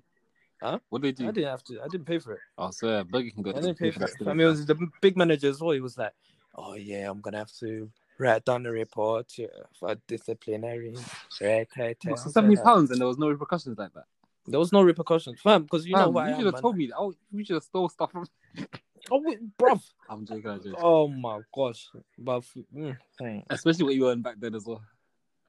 [0.63, 0.81] it?
[0.89, 1.33] What did they I do?
[1.33, 1.81] didn't have to.
[1.81, 2.39] I didn't pay for it.
[2.57, 4.11] Oh, I swear, Burger King got I didn't pay for it.
[4.23, 5.71] Fam, it was the big manager as well.
[5.71, 6.11] He was like,
[6.55, 9.31] "Oh yeah, I'm gonna have to write down a report
[9.79, 10.95] for disciplinary."
[11.41, 12.19] Right, right, right.
[12.19, 14.05] So seventy pounds, and there was no repercussions like that.
[14.47, 16.61] There was no repercussions, fam, because you know Fam, what I you should have man.
[16.61, 16.91] told me.
[16.97, 18.25] Oh, you should have stole stuff from.
[19.11, 19.81] Oh, wait, bruv.
[20.07, 20.45] I'm joking.
[20.47, 20.75] I'm joking.
[20.77, 22.43] Oh my gosh, but
[22.75, 22.95] mm.
[23.49, 24.81] Especially what you earned back then as well.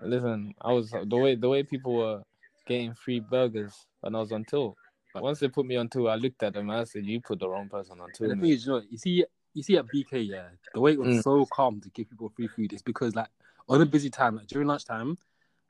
[0.00, 2.22] Listen, I was the way the way people were
[2.66, 4.74] getting free burgers when I was on tour.
[5.14, 7.40] Once they put me on tour, I looked at them and I said, "You put
[7.40, 9.86] the wrong person on tour." The thing is, you know, you see, you see at
[9.90, 11.22] BK, yeah, the way it was Mm.
[11.22, 13.28] so calm to give people free food is because, like,
[13.68, 15.18] on a busy time, like during lunchtime,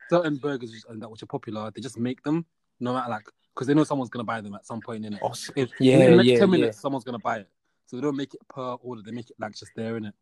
[0.09, 2.45] certain burgers that which are popular, they just make them
[2.81, 5.19] no matter like because they know someone's gonna buy them at some point in it.
[5.23, 6.57] Oh, s- In, yeah, in the next yeah, ten yeah.
[6.57, 7.49] minutes, someone's gonna buy it,
[7.87, 9.03] so they don't make it per order.
[9.03, 10.15] They make it like just there in it.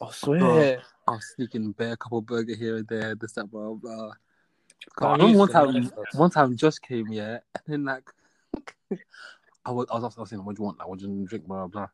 [0.00, 0.82] I swear.
[1.08, 4.12] I was sneaking bare couple burger here and there, this that blah blah.
[4.98, 8.10] Fam, I remember one time, one time Josh came, yeah, and then like,
[9.64, 10.78] I was, I was asking him, "What do you want?
[10.78, 11.88] Like, what do you drink?" Blah blah.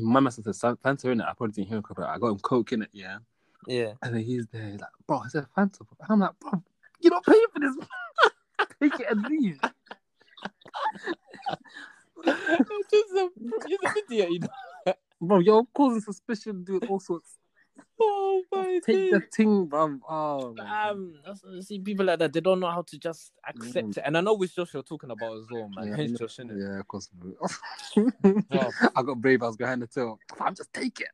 [0.00, 2.06] My master said, "Fan- "Fanta in it." I probably didn't hear him correctly.
[2.06, 3.18] I got him Coke in it, yeah.
[3.66, 3.92] Yeah.
[4.02, 6.62] And then he's there, he's like, "Bro, I said Fanta." And I'm like, "Bro,
[7.00, 7.76] you're not paying for this.
[8.80, 9.60] Take it and leave."
[12.24, 13.30] Just a,
[13.68, 14.48] you're an idiot, you know.
[15.20, 17.38] Bro, you're causing suspicion, doing all sorts.
[17.98, 19.98] Oh my Take the thing, bro.
[20.08, 20.54] Oh.
[20.58, 21.14] Um,
[21.60, 22.32] see people like that.
[22.32, 23.96] They don't know how to just accept Mm.
[23.98, 24.02] it.
[24.04, 25.88] And I know which Josh you're talking about as well, man.
[25.88, 26.18] Yeah, Hence I know.
[26.18, 26.58] Josh, innit?
[26.58, 27.08] yeah, of course.
[28.96, 29.42] I got brave.
[29.42, 31.08] I was behind the I'm just take it.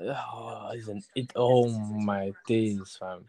[0.00, 1.32] Oh, isn't it?
[1.36, 3.24] Oh my days, fam.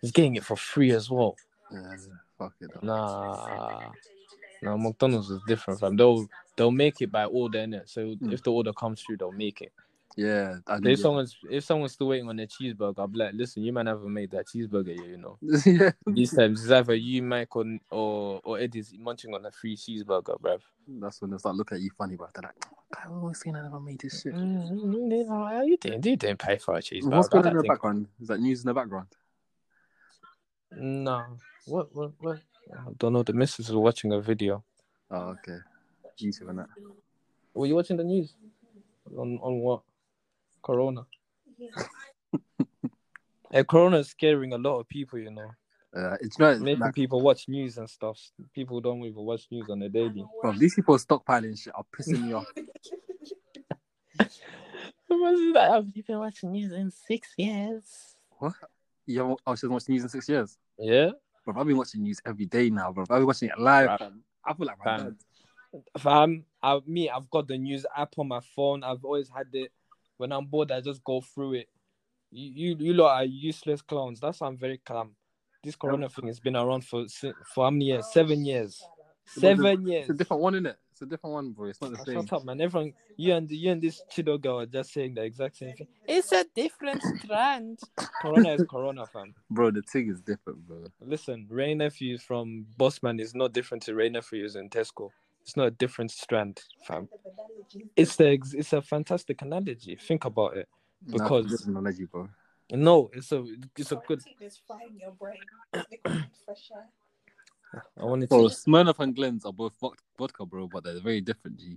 [0.00, 1.36] He's getting it for free as well.
[1.72, 1.94] Yeah,
[2.38, 2.70] fuck it.
[2.74, 2.86] though.
[2.86, 3.90] Nah,
[4.62, 5.96] no, McDonald's is different, fam.
[5.96, 6.26] They'll
[6.56, 7.88] they'll make it by order, innit?
[7.88, 8.32] So Mm.
[8.32, 9.72] if the order comes through, they'll make it.
[10.16, 13.62] Yeah, I if someone's if someone's still waiting on their cheeseburger, I'll be like, listen,
[13.62, 15.38] you might haven't made that cheeseburger yet, you know.
[15.66, 19.76] yeah, These times it's either you, Mike, or or, or Eddie's munching on a free
[19.76, 20.60] cheeseburger, bruv.
[21.00, 23.62] that's when they start looking at you funny, but they're like, I always saying I
[23.62, 24.34] never made this shit.
[24.34, 27.16] Mm, you, know, you didn't, you didn't pay for a cheeseburger.
[27.16, 28.06] What's going on in the think- background?
[28.20, 29.06] Is that news in the background?
[30.72, 31.24] No.
[31.66, 31.94] What?
[31.94, 32.12] What?
[32.18, 32.40] What?
[32.72, 33.22] I don't know.
[33.22, 34.64] The missus is watching a video.
[35.10, 35.58] Oh, okay.
[36.20, 36.68] YouTube and that.
[37.54, 38.34] Were you watching the news?
[39.16, 39.82] On on what?
[40.62, 41.06] Corona.
[43.52, 45.18] Eh, Corona is scaring a lot of people.
[45.18, 45.50] You know,
[45.94, 48.18] Uh, it's not making like, people watch news and stuff.
[48.54, 50.24] People don't even watch news on a daily.
[50.40, 52.46] bro, these people stockpiling shit are pissing me off.
[55.10, 58.16] I Have you been watching news in six years?
[58.38, 58.54] What?
[59.06, 60.56] You haven't, she hasn't watched news in six years.
[60.78, 61.10] Yeah.
[61.44, 63.02] Bro, I've been watching news every day now, bro.
[63.02, 63.88] I've been watching it live.
[63.88, 64.12] Right.
[64.44, 65.04] I feel like my Fam.
[65.04, 65.16] dad.
[65.98, 68.84] Fam, I, me, I've got the news app on my phone.
[68.84, 69.72] I've always had it.
[70.20, 71.68] When I'm bored, I just go through it.
[72.30, 74.20] You, you, you lot are useless clowns.
[74.20, 75.12] That's why I'm very calm.
[75.64, 77.06] This Corona thing has been around for
[77.54, 78.06] for how many years?
[78.12, 78.82] Seven years.
[79.24, 80.02] Seven years.
[80.02, 80.74] It's a different one, innit?
[80.92, 81.68] It's a different one, bro.
[81.68, 82.26] It's not the same.
[82.26, 82.60] Shut up, man.
[82.60, 85.88] Everyone, you and you and this Chido girl are just saying the exact same thing.
[86.06, 87.78] It's a different strand.
[88.20, 89.34] Corona is Corona, fam.
[89.50, 90.84] Bro, the thing is different, bro.
[91.00, 95.08] Listen, Wray Nephews from Bossman is not different to Wray Nephews in Tesco.
[95.42, 97.08] It's not a different strand, fam.
[97.96, 99.96] It's the it's a fantastic analogy.
[99.96, 100.68] Think about it.
[101.06, 102.28] Nah, it's a Because- different analogy, bro.
[102.72, 103.44] No, it's a
[103.76, 104.22] it's a good.
[104.40, 105.38] It's frying your brain.
[105.74, 107.82] Liquid fresh air.
[107.98, 108.54] I wanted Bro, to.
[108.54, 109.74] Smirnoff and Glens are both
[110.18, 111.76] vodka, bro, but they're very different, G.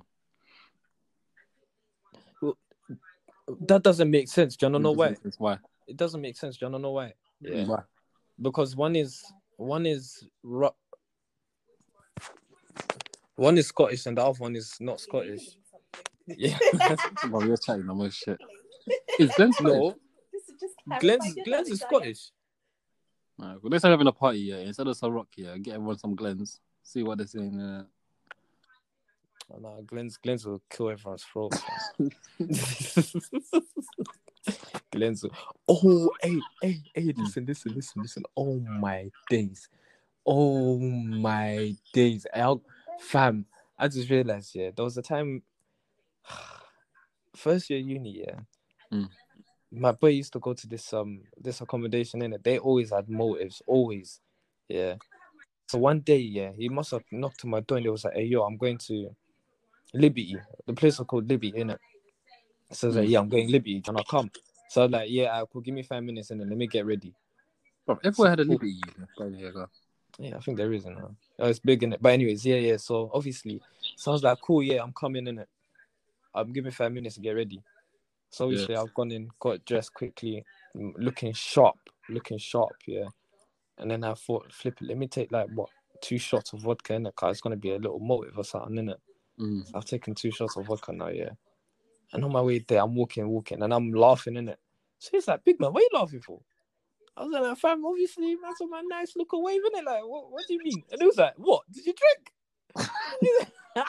[3.67, 4.56] That doesn't make sense.
[4.56, 5.15] Do you wanna know why?
[5.38, 5.58] Why.
[5.88, 6.58] It doesn't make sense.
[6.58, 7.13] Do you wanna know why?
[7.41, 7.65] Yeah.
[7.65, 7.84] Why?
[8.41, 9.23] because one is
[9.58, 10.76] one is ro-
[13.36, 15.58] one is Scottish and the other one is not Scottish.
[16.28, 16.58] Yeah,
[17.28, 18.38] Bro, you're chatting the most shit.
[19.19, 19.76] Is Glens Scottish?
[19.76, 19.96] no,
[20.32, 22.32] This is just Glen's Glen's is Scottish.
[23.41, 25.76] Alright, well, next time we're having a party, yeah, instead of some rock, yeah, get
[25.76, 26.60] everyone some Glens.
[26.84, 27.60] See what they're saying.
[27.60, 27.84] Uh,
[29.52, 31.54] Oh, no, Glen's Glen's will kill everyone's throat.
[34.91, 35.24] Glen's.
[35.24, 35.32] Will...
[35.67, 37.13] Oh, hey, hey, hey!
[37.15, 38.24] Listen, listen, listen, listen.
[38.36, 39.69] Oh my days!
[40.26, 42.26] Oh my days!
[42.34, 42.56] I,
[42.99, 43.45] fam,
[43.77, 45.43] I just realized, yeah, there was a time.
[47.36, 48.39] First year uni, yeah.
[48.91, 49.10] Mm.
[49.71, 52.43] My boy used to go to this um this accommodation in it.
[52.43, 54.19] They always had motives, always,
[54.69, 54.95] yeah.
[55.67, 58.13] So one day, yeah, he must have knocked on my door and he was like,
[58.13, 59.15] "Hey, yo, I'm going to
[59.93, 60.38] Liberty.
[60.65, 61.77] The place was called Liberty, innit?
[62.71, 63.12] So I was like, Mm.
[63.12, 63.82] yeah, I'm going Liberty.
[63.82, 64.32] Can I come?
[64.69, 66.67] So I was like, yeah, I could give me five minutes and then let me
[66.67, 67.13] get ready.
[67.86, 68.79] bro, everyone had a Liberty.
[69.17, 69.67] Bro, here you go.
[70.19, 71.15] Yeah, I think there is, you know.
[71.39, 72.02] Oh, it's big in it.
[72.02, 72.78] But anyways, yeah, yeah.
[72.78, 73.62] So obviously,
[73.95, 75.49] sounds like, cool, yeah, I'm coming in it.
[76.36, 77.62] I'm giving five minutes to get ready.
[78.30, 81.78] So obviously, I've gone in, got dressed quickly, looking sharp,
[82.10, 83.10] looking sharp, yeah.
[83.78, 85.69] And then I thought, flip it, let me take like what
[86.02, 88.78] two shots of vodka in it, cause it's gonna be a little motive or something
[88.78, 88.99] in it.
[89.39, 89.69] Mm.
[89.73, 91.30] I've taken two shots of vodka now, yeah.
[92.12, 94.60] And on my way there, I'm walking, walking, and I'm laughing in it.
[94.99, 96.39] So he's like, "Big man, what are you laughing for?"
[97.15, 99.86] I was like, "Fam, obviously, that's my nice look away, isn't it?
[99.86, 101.63] Like, what, what do you mean?" And he was like, "What?
[101.71, 102.32] Did you drink?"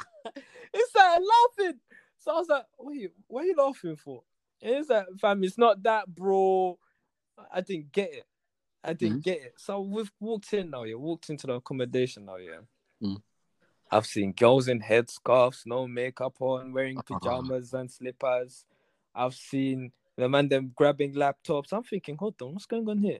[0.74, 1.20] it's like
[1.58, 1.80] laughing.
[2.18, 4.22] So I was like, "Wait, what are you laughing for?"
[4.62, 6.78] And he's like, "Fam, it's not that, bro.
[7.52, 8.26] I didn't get it.
[8.82, 10.84] I didn't get it." So we've walked in now.
[10.84, 12.36] Yeah, walked into the accommodation now.
[12.36, 12.60] Yeah.
[13.02, 13.22] Mm.
[13.90, 17.18] I've seen girls in headscarves, no makeup on, wearing Uh-huh.
[17.18, 18.64] pajamas and slippers.
[19.14, 21.72] I've seen the man them grabbing laptops.
[21.72, 23.18] I'm thinking, hold on, what's going on here?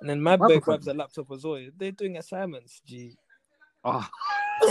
[0.00, 1.60] And then my boy grabs a laptop as well.
[1.76, 3.16] They're doing assignments, G.
[3.84, 4.10] Ah.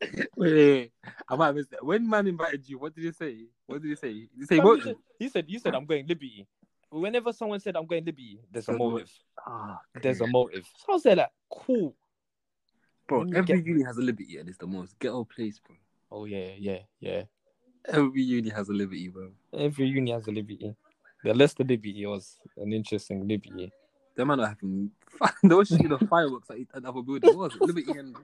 [0.00, 0.92] wait, wait.
[1.28, 1.84] I might missed that.
[1.84, 3.46] When man invited you, what did he say?
[3.66, 4.12] What did he say?
[4.12, 4.78] Did you say what?
[4.78, 6.46] he, said, he said, you said I'm going Liberty.
[6.90, 9.10] Whenever someone said I'm going Liberty, there's a motive.
[9.46, 10.64] Ah, There's a motive.
[10.76, 11.94] So I was there like, cool.
[13.08, 13.22] bro.
[13.22, 15.76] Every get- uni has a Liberty, and it's the most ghetto place, bro.
[16.12, 17.22] Oh yeah, yeah, yeah.
[17.86, 19.30] Every uni has a Liberty, bro.
[19.56, 20.74] Every uni has a Liberty.
[21.22, 23.72] The Leicester Liberty was an interesting Liberty.
[24.14, 25.30] Them might having fun.
[25.42, 27.36] They were shooting off fireworks at another building.
[27.36, 27.62] What was it?
[27.62, 28.16] Liberty and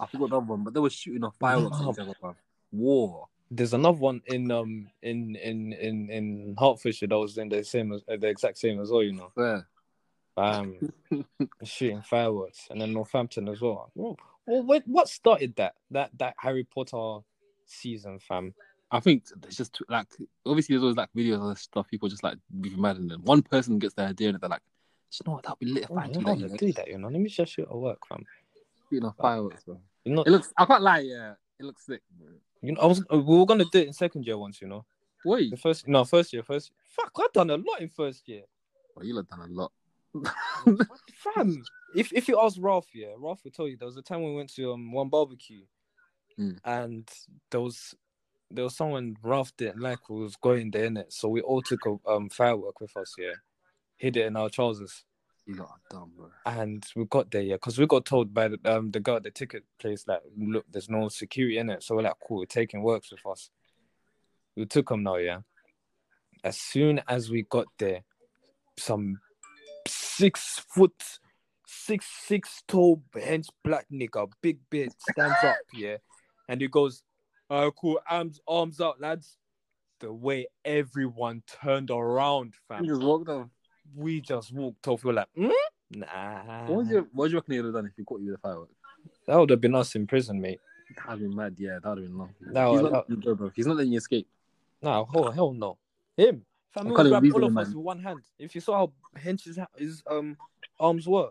[0.00, 2.36] I forgot the other one, but they were shooting off fireworks at each other, bro.
[2.72, 3.28] War.
[3.50, 7.92] There's another one in um in in in in Hertfordshire that was in the same
[7.92, 9.30] as uh, the exact same as well, you know.
[9.34, 9.66] Where?
[10.36, 10.92] Um,
[11.64, 13.90] shooting fireworks, and then Northampton as well.
[13.94, 17.24] Well, well what what started that that that Harry Potter
[17.66, 18.54] season, fam?
[18.94, 20.06] I think it's just like
[20.46, 21.88] obviously there's always like videos and stuff.
[21.90, 24.62] People just like be mad, and then one person gets the idea and they're like,
[25.10, 25.42] "Do you know what?
[25.44, 26.56] That'd be lit if Oh, I do that." You know?
[26.56, 27.08] do that, you know.
[27.08, 28.24] Let me just shoot at work, fam.
[28.88, 29.80] Shooting off fireworks, bro.
[30.04, 30.52] You know, It looks.
[30.56, 31.00] I can't lie.
[31.00, 32.02] Yeah, it looks sick.
[32.18, 32.28] Bro.
[32.62, 34.84] you know, I was we were gonna do it in second year once, you know.
[35.24, 38.42] Wait, The first no first year, first fuck, I've done a lot in first year.
[38.94, 39.72] well, you lot done a lot.
[41.16, 41.62] Fam,
[41.96, 44.34] if if you ask Ralph, yeah, Ralph will tell you there was a time we
[44.34, 45.62] went to um one barbecue,
[46.38, 46.58] Mm.
[46.64, 47.08] and
[47.50, 47.94] there was
[48.50, 51.80] there was someone Ralph didn't like was going there in it, so we all took
[51.86, 53.34] a um firework with us, yeah,
[53.96, 55.04] hid it in our trousers,
[55.46, 56.30] You are dumb, bro.
[56.46, 59.22] and we got there, yeah, because we got told by the um the girl at
[59.24, 62.46] the ticket place like, look, there's no security in it, so we're like, cool, we're
[62.46, 63.50] taking works with us.
[64.56, 65.40] We took them now, yeah.
[66.44, 68.04] As soon as we got there,
[68.78, 69.18] some
[69.88, 70.92] six foot,
[71.66, 75.96] six six tall hench black nigga, big beard, stands up, yeah,
[76.48, 77.02] and he goes,
[77.50, 79.36] "Uh, cool, arms arms out, lads."
[80.00, 83.48] The way everyone turned around, fam, You just walked off.
[83.94, 85.04] we just walked off.
[85.04, 85.52] We were like, mm?
[85.90, 88.20] "Nah." What was your, what do you reckon he would have done if he caught
[88.20, 88.68] you with a firework?
[89.26, 90.60] That would have been us in prison, mate.
[91.06, 91.54] That'd been mad.
[91.58, 92.34] Yeah, that'd have been long.
[92.40, 93.50] That he's would- not letting you go, bro.
[93.54, 94.28] He's not letting you escape.
[94.82, 95.78] No, hell, hell no.
[96.16, 96.44] Him.
[96.72, 98.20] Fam, he can't would even grab all of us with one hand.
[98.38, 100.36] If you saw how hench his, his um
[100.78, 101.30] arms were.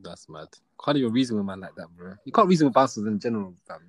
[0.00, 0.48] That's mad.
[0.84, 2.14] Can't even reason with a man like that, bro.
[2.24, 3.80] You can't reason with bouncers in general, fam.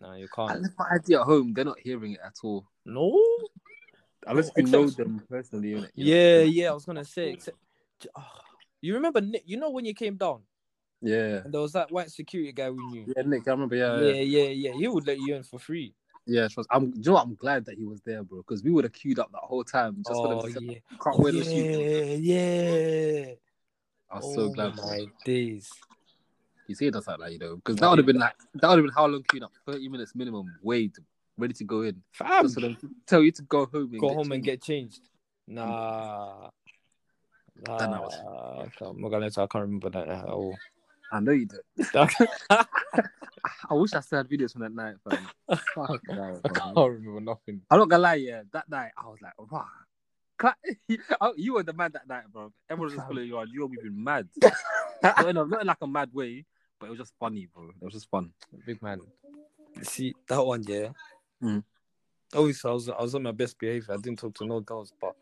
[0.00, 0.50] No, you can't.
[0.50, 1.52] I left my ID at home.
[1.52, 2.66] They're not hearing it at all.
[2.86, 3.20] No.
[4.26, 5.70] Unless you know them personally.
[5.72, 5.90] innit?
[5.94, 6.10] You know?
[6.12, 6.70] Yeah, yeah.
[6.70, 7.30] I was gonna say.
[7.32, 7.56] Except,
[8.16, 8.24] oh,
[8.80, 9.42] you remember Nick?
[9.46, 10.40] You know when you came down
[11.02, 11.42] Yeah.
[11.44, 13.04] and there was that white security guy we knew.
[13.14, 13.76] Yeah, Nick, I remember.
[13.76, 14.72] Yeah, Yeah, yeah, yeah, yeah.
[14.72, 15.94] He would let you in for free.
[16.26, 16.48] yeah.
[16.48, 16.68] trust.
[16.70, 16.92] I'm.
[16.96, 17.24] You know what?
[17.24, 18.38] I'm glad that he was there, bro.
[18.38, 20.78] Because we would have queued up that whole time just for oh them to yeah,
[21.02, 22.20] can't wear the shoes.
[22.20, 23.34] yeah, yeah.
[24.10, 24.76] I was oh so glad.
[24.76, 24.84] bro.
[24.86, 25.70] my days.
[26.70, 28.68] You see, it does like that, you know, because that would have been like that
[28.68, 29.50] would have been how long queuing up?
[29.66, 30.96] Thirty minutes minimum, wait,
[31.36, 32.00] ready to go in.
[32.12, 32.76] Fam, Just for
[33.08, 33.90] tell you to go home.
[33.90, 34.46] And go get home and changed.
[34.46, 35.00] get changed.
[35.48, 36.50] Nah.
[37.66, 40.56] Nah, I can't- I'm not gonna lie I can't remember that at all.
[41.10, 41.58] I know you did.
[42.50, 42.64] I
[43.68, 45.28] I wish I still had videos from that night, fam.
[45.74, 46.74] Fuck that, fam.
[46.76, 47.62] can't remember nothing.
[47.68, 48.42] I'm not gonna lie, yeah.
[48.52, 49.66] That night, I was like, wow.
[51.20, 52.52] Oh, You were the man that night, bro.
[52.70, 53.48] Everyone was just following you on.
[53.50, 54.28] You were moving mad.
[55.02, 56.44] not, in a, not in like a mad way,
[56.80, 57.68] but it was just funny, bro.
[57.68, 58.32] It was just fun.
[58.66, 59.00] Big man.
[59.82, 60.88] See that one, yeah.
[61.42, 61.62] Mm.
[62.34, 63.94] Obviously, I was I was on my best behavior.
[63.94, 65.14] I didn't talk to no girls, but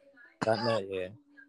[0.44, 1.08] that night, yeah.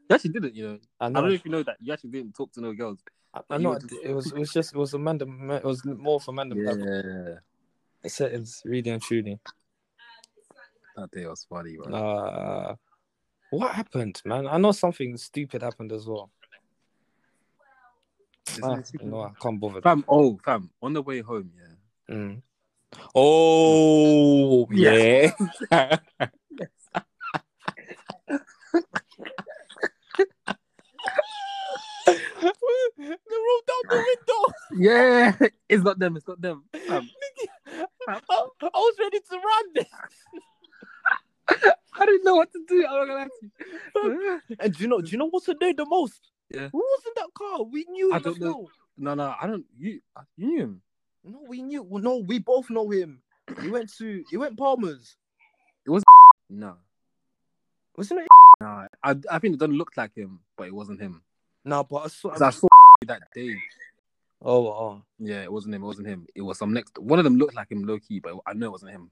[0.10, 0.80] You actually didn't, you know.
[1.00, 1.78] I I don't know if you know that.
[1.80, 3.00] You actually didn't talk to no girls.
[3.34, 3.78] I, I know.
[3.78, 5.20] just- It was it was just it was a man.
[5.22, 6.52] It was more for man.
[6.56, 6.74] Yeah.
[6.74, 8.10] Yeah.
[8.10, 9.40] Settings, really and truly.
[10.96, 11.94] That day was funny, bro.
[11.94, 12.76] Uh,
[13.52, 14.48] what happened, man?
[14.48, 16.32] I know something stupid happened as well.
[18.58, 19.82] Isn't Ah, it no, I can't bother.
[19.82, 22.16] Fam, oh, fam, on the way home, yeah.
[22.16, 22.42] Mm.
[23.14, 25.32] Oh Yeah.
[25.72, 25.98] yeah.
[32.08, 34.42] they rolled down the window.
[34.74, 36.64] Yeah, it's not them, it's not them.
[36.88, 37.10] Fam,
[38.08, 39.86] I, I was ready to run.
[41.94, 42.86] I didn't know what to do.
[42.88, 43.28] I'm not gonna lie
[44.04, 44.42] you.
[44.60, 45.02] And do you know?
[45.02, 46.32] Do you know what's annoyed the most?
[46.52, 46.70] Yeah.
[46.72, 47.64] Who was in that car?
[47.64, 48.24] We knew I him.
[48.24, 48.68] don't know.
[48.98, 49.66] No, no, I don't.
[49.78, 50.02] You,
[50.38, 50.82] you knew him.
[51.24, 51.84] No, we knew.
[51.84, 53.22] well, No, we both know him.
[53.62, 54.24] He went to.
[54.30, 55.16] He went Palmer's.
[55.86, 56.04] It was.
[56.52, 56.78] No,
[57.96, 58.28] Wasn't it?
[58.60, 58.88] no.
[59.04, 61.22] I, I think it doesn't look like him, but it wasn't him.
[61.64, 62.30] No, but I saw.
[62.30, 62.68] 'Cause I saw
[63.06, 63.56] that day.
[64.42, 65.02] Oh, oh.
[65.20, 65.84] Yeah, it wasn't him.
[65.84, 66.26] It wasn't him.
[66.34, 66.98] It was some next.
[66.98, 69.12] One of them looked like him, low key, but I know it wasn't him.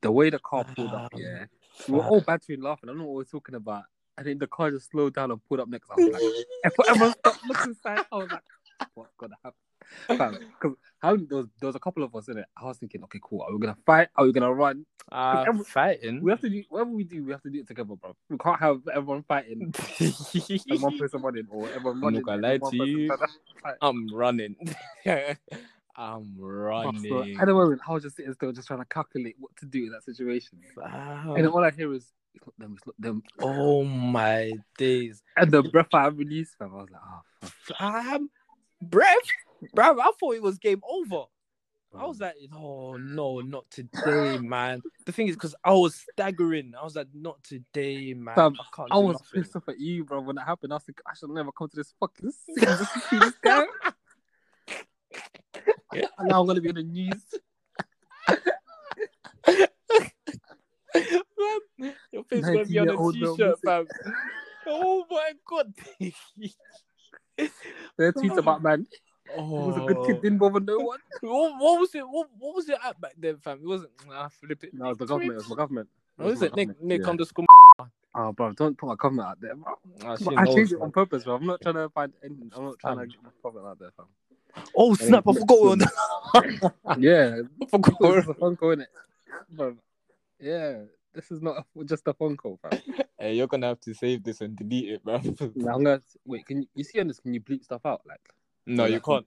[0.00, 1.44] The way the car pulled up, Um, yeah,
[1.86, 2.88] we were all battering laughing.
[2.88, 3.84] I don't know what we're talking about.
[4.18, 5.88] I think the car just slowed down and pulled up next.
[5.90, 6.22] I was like,
[6.64, 8.04] Everyone- everyone stopped looking inside.
[8.12, 8.42] I was like,
[8.94, 9.58] what's gonna happen?
[10.60, 12.44] Because how there was, there was a couple of us in it.
[12.60, 13.42] I was thinking, okay, cool.
[13.42, 14.08] Are we gonna fight?
[14.16, 14.84] Are we gonna run?
[15.10, 16.22] Uh, every- fighting.
[16.22, 17.24] We have to do whatever we do.
[17.24, 18.14] We have to do it together, bro.
[18.28, 22.58] We can't have everyone fighting and one person running or everyone I'm not gonna lie
[22.58, 23.06] to you.
[23.08, 23.28] trying to
[23.62, 23.76] fight.
[23.80, 24.56] I'm running.
[25.98, 27.36] I'm running.
[27.40, 29.84] at the moment, I was just sitting still, just trying to calculate what to do
[29.86, 30.60] in that situation.
[30.76, 31.34] Wow.
[31.34, 33.22] And then all I hear is, it's not them, it's not them.
[33.40, 35.22] Oh my days.
[35.36, 37.80] And the breath I released, fam, I was like, oh, fuck.
[37.80, 38.30] Um,
[38.80, 39.16] breath,
[39.74, 39.98] bruv.
[40.00, 41.24] I thought it was game over.
[41.98, 44.82] I was like, oh no, not today, man.
[45.06, 46.74] The thing is, because I was staggering.
[46.78, 48.34] I was like, not today, man.
[48.34, 48.88] Fam, I can't.
[48.92, 49.42] I was nothing.
[49.42, 50.72] pissed off at you, bro, when that happened.
[50.72, 53.34] I was like, I should never come to this fucking city just to see this
[53.42, 53.64] guy.
[56.18, 57.22] and now I'm gonna be on the news.
[60.98, 61.60] Fam,
[62.12, 63.86] Your face gonna be on a 19-year-old girl t-shirt, fam.
[64.66, 65.72] Oh my god.
[67.96, 68.86] There are tweets about man.
[69.36, 70.98] Oh, was a good kid, didn't bother no one.
[71.20, 72.08] What, what was it?
[72.08, 73.58] What, what was it at back then, fam?
[73.62, 73.90] It wasn't.
[74.10, 74.72] Ah, flip it.
[74.72, 75.32] No, it was the government.
[75.32, 75.88] It was my government.
[76.16, 76.56] What is it?
[76.56, 77.08] Nick, Nick yeah.
[77.08, 77.44] underscore.
[78.14, 79.74] Oh, bro, don't put my government out there, bro.
[80.04, 81.36] Ah, I changed it on purpose, bro.
[81.36, 82.50] I'm not trying to find anything.
[82.56, 83.08] I'm not trying to Fam.
[83.08, 84.06] get my government out there, fam.
[84.76, 85.24] Oh snap!
[85.28, 88.00] I forgot we were on the- Yeah, I forgot.
[88.00, 88.86] we this were- is a phone call, innit?
[89.50, 89.76] Bro,
[90.40, 90.80] yeah,
[91.14, 92.80] this is not a, just a phone call, fam.
[93.18, 95.36] Hey, you're gonna have to save this and delete it, man.
[95.54, 96.46] Now I'm gonna wait.
[96.46, 97.20] Can you, you see on this?
[97.20, 98.02] Can you bleep stuff out?
[98.06, 98.20] Like,
[98.66, 99.26] no, you can't.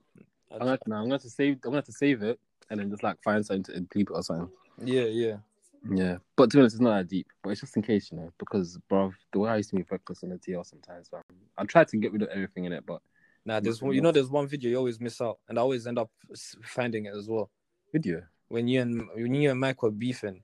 [0.50, 1.54] I'm gonna, no, I'm gonna have to save.
[1.54, 2.38] I'm gonna have to save it
[2.70, 4.48] and then just like find something to bleep it or something.
[4.84, 5.36] Yeah, yeah.
[5.90, 7.26] Yeah, but to be honest, it's not that deep.
[7.42, 9.82] But it's just in case, you know, because bro, the way I used to be
[9.82, 11.22] focused on the TL sometimes, man,
[11.58, 13.02] I try to get rid of everything in it, but
[13.44, 15.86] Nah, there's one, you know there's one video you always miss out, and I always
[15.86, 16.10] end up
[16.62, 17.50] finding it as well.
[17.92, 18.22] video.
[18.48, 20.42] When you and when you and Mike were beefing.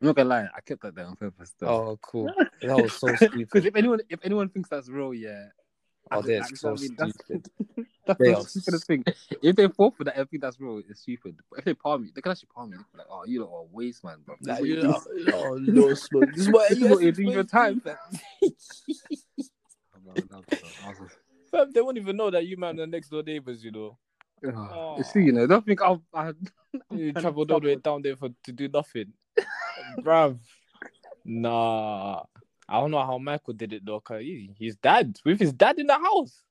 [0.00, 1.54] I'm not gonna lie, I kept that there on purpose.
[1.58, 1.68] Though.
[1.68, 2.32] Oh, cool.
[2.62, 3.38] That was so stupid.
[3.38, 5.46] Because if anyone if anyone thinks that's real, yeah.
[6.10, 7.50] Oh, they're like, so mean, that's- stupid.
[8.06, 9.04] That's the stupidest thing.
[9.42, 10.80] If they fall for that, I think that's real.
[10.88, 11.38] It's stupid.
[11.50, 12.78] But if they palm you, they can actually palm you.
[12.78, 14.36] They can be like, oh, you lot are a waste, man, bro.
[14.40, 15.02] Nah, you know,
[15.34, 16.20] oh, no, slow.
[16.20, 17.82] This is what This is what you're doing your time.
[21.56, 23.98] Fam, they won't even know that you man are next door neighbors, you know.
[24.46, 24.74] Ah, ah.
[24.74, 26.02] Oh, it's you know, don't think I'll.
[26.12, 26.32] I,
[26.90, 29.12] You traveled all the way down there for to do nothing.
[30.00, 30.38] Bruv.
[31.24, 32.22] Nah.
[32.68, 35.78] I don't know how Michael did it though, cause he, his dad with his dad
[35.78, 36.42] in the house.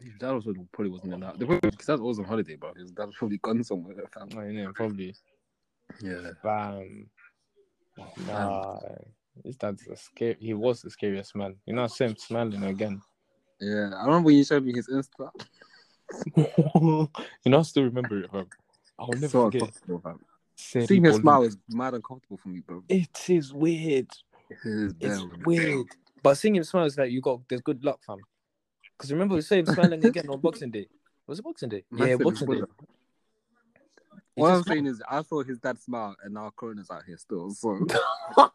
[0.00, 1.38] His dad also probably wasn't in that.
[1.38, 2.74] Because that was on holiday, bro.
[2.74, 3.96] His dad was probably gone somewhere.
[4.12, 4.28] Fam.
[4.36, 5.14] Oh, yeah, probably.
[6.00, 6.30] Yeah.
[6.42, 7.08] Bam.
[8.26, 8.78] Nah.
[9.44, 10.36] His dad's a scary.
[10.38, 11.56] He was the scariest man.
[11.66, 13.00] You know, same smiling again.
[13.60, 13.90] Yeah.
[13.94, 15.30] I remember when you showed me his Insta.
[17.44, 18.48] you know, I still remember it, fam.
[18.98, 19.62] I'll never so forget.
[19.62, 20.20] uncomfortable.
[20.56, 22.82] Seeing his smile is mad uncomfortable for me, bro.
[22.88, 24.08] It is weird.
[24.50, 25.42] It is It's damn.
[25.44, 25.86] weird.
[26.22, 28.18] But seeing him smile is like you got there's good luck, fam.
[28.96, 30.86] Because remember we saw him smiling again on Boxing Day.
[31.26, 31.84] Was it Boxing Day?
[31.90, 32.62] Man yeah, Boxing Day.
[34.36, 37.50] What I'm saying is, I saw his dad smile, and now Corona's out here still.
[37.50, 37.86] So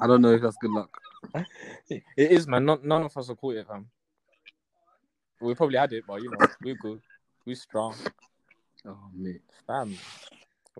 [0.00, 0.90] I don't know if that's good luck.
[1.90, 2.64] It is, man.
[2.64, 3.86] None, none of us are caught it, fam.
[5.40, 7.00] We probably had it, but you know, we're good.
[7.46, 7.94] We're strong,
[8.86, 9.96] Oh mate, fam.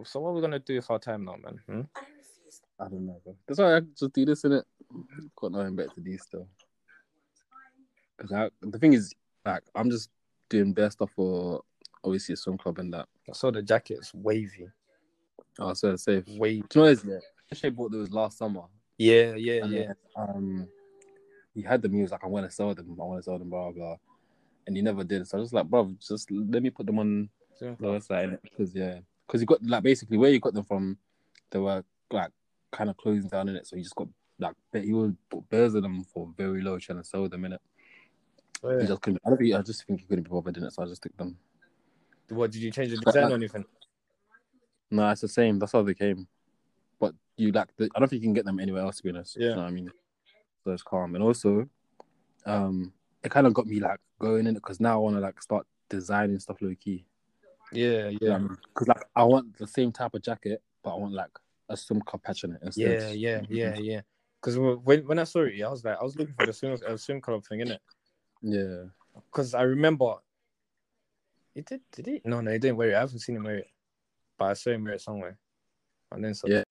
[0.04, 1.61] So what are we gonna do with our time now, man?
[1.66, 1.80] Hmm?
[2.80, 3.37] I don't know, bro.
[3.46, 4.64] That's why I just do this in it.
[5.37, 6.48] Got nothing better to do still.
[8.16, 10.11] Because the thing is, like, I'm just
[10.48, 11.62] doing best stuff for
[12.04, 13.06] obviously a swim club and that.
[13.28, 14.68] I saw the jackets wavy,
[15.58, 16.24] Oh, so it's safe.
[16.28, 16.62] wavy.
[16.68, 17.04] Do you know what it is?
[17.04, 18.62] Yeah, Shay bought those last summer.
[18.98, 19.82] Yeah, yeah, And yeah.
[19.87, 20.68] then, um,
[21.54, 21.92] he had them.
[21.94, 22.96] He was like, "I want to sell them.
[23.00, 23.96] I want to sell them." Blah blah.
[24.66, 25.26] And he never did.
[25.26, 27.28] So I was just like, "Bro, just let me put them on
[27.61, 30.98] the website." Because yeah, because you got like basically where you got them from,
[31.50, 32.30] they were like
[32.70, 33.66] kind of closing down in it.
[33.66, 34.08] So he just got
[34.38, 37.52] like he would put bears of them for very low, trying to sell them in
[37.54, 37.61] it.
[38.80, 39.22] He just couldn't.
[39.24, 39.54] I don't.
[39.54, 40.72] I just think he couldn't be bothered in it.
[40.72, 41.38] So I just took them.
[42.28, 43.64] What did you change the design or anything?
[44.90, 45.58] No, it's the same.
[45.58, 46.26] That's how they came.
[47.38, 48.98] You like, the, I don't think you can get them anywhere else.
[48.98, 49.51] To be honest, Yeah.
[49.51, 49.90] You know what I mean,
[50.64, 51.14] so it's calm.
[51.14, 51.68] And also,
[52.44, 55.20] um, it kind of got me like going in it because now I want to
[55.20, 57.05] like start designing stuff low key.
[57.72, 61.31] Yeah, yeah, Because like I want the same type of jacket, but I want like
[61.68, 62.98] a swim cup patch on it instead.
[62.98, 64.01] yeah, yeah, yeah, yeah.
[64.40, 66.77] Because when when I saw it, I was like, I was looking for the swim
[66.87, 67.79] uh, swim club thing, innit?
[68.42, 68.85] yeah.
[69.31, 70.14] Because I remember,
[71.55, 71.81] It did.
[71.92, 72.22] Did it?
[72.24, 72.94] No, no, he didn't wear it.
[72.94, 73.70] I haven't seen him wear it,
[74.38, 75.37] but I saw him wear it somewhere.
[76.12, 76.62] And then so Yeah.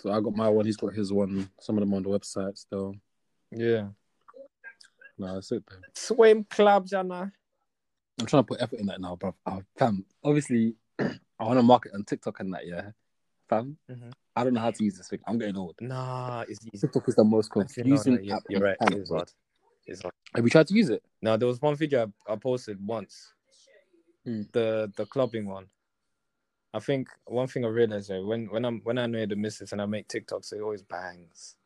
[0.00, 0.64] So I got my one.
[0.66, 1.48] He's got his one.
[1.60, 2.94] Some of them on the website still.
[3.50, 3.88] yeah.
[5.18, 5.62] No, that's it.
[5.70, 5.76] Though.
[5.94, 7.30] Swim club, Jana.
[8.18, 9.34] I'm trying to put effort in that now, bro.
[9.44, 12.90] Oh, fam, obviously, I want to market on TikTok and that, yeah.
[13.50, 14.12] Fam, Mhm.
[14.36, 15.18] I don't know how to use this thing.
[15.26, 15.74] I'm getting old.
[15.80, 16.86] Nah, it's easy.
[16.86, 18.42] TikTok is the most Actually, no, confusing no, yeah, app.
[18.48, 18.78] you're on right.
[18.78, 19.32] planet, It's hard.
[19.86, 20.14] It's hard.
[20.34, 21.02] Have you tried to use it?
[21.20, 23.32] Now there was one video I, I posted once,
[24.24, 24.42] Hmm.
[24.52, 25.66] the the clubbing one.
[26.72, 29.72] I think one thing I realized uh, when when I'm when I know the missus
[29.72, 31.56] and I make TikToks, it always bangs.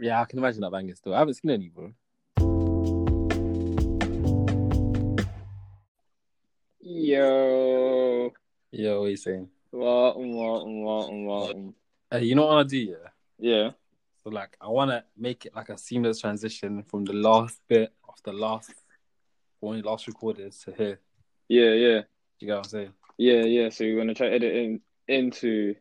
[0.00, 1.14] Yeah, I can imagine that banging still.
[1.14, 1.92] I haven't seen any, bro.
[7.06, 8.32] Yo,
[8.70, 9.48] Yeah, what are you saying?
[9.70, 11.56] what, what, what, what?
[12.10, 13.08] Hey, you know what I do, yeah?
[13.38, 13.70] Yeah,
[14.22, 17.92] So, like, I want to make it like a seamless transition from the last bit
[18.08, 18.72] of the last,
[19.60, 21.00] when you last recorded to here.
[21.48, 22.00] yeah, yeah,
[22.38, 22.92] You get what I'm saying?
[23.18, 23.68] Yeah, yeah.
[23.70, 25.74] So you're gonna try editing into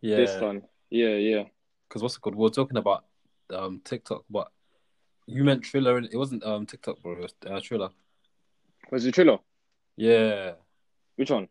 [0.00, 0.16] Yeah.
[0.16, 0.62] this one?
[0.90, 1.44] Yeah, yeah.
[1.88, 2.34] Because what's it called?
[2.36, 3.04] We are talking about
[3.50, 4.50] um TikTok, but
[5.26, 5.96] you meant Triller.
[5.96, 7.12] and It wasn't um TikTok, bro.
[7.12, 7.90] It was uh, Triller.
[8.90, 9.40] Was it Trillo?
[9.96, 10.52] Yeah.
[11.16, 11.48] Which one?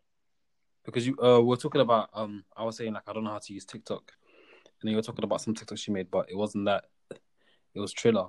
[0.84, 3.30] Because you uh we are talking about um I was saying like I don't know
[3.30, 4.12] how to use TikTok.
[4.66, 6.84] And then you were talking about some TikTok she made, but it wasn't that.
[7.74, 8.28] It was Triller.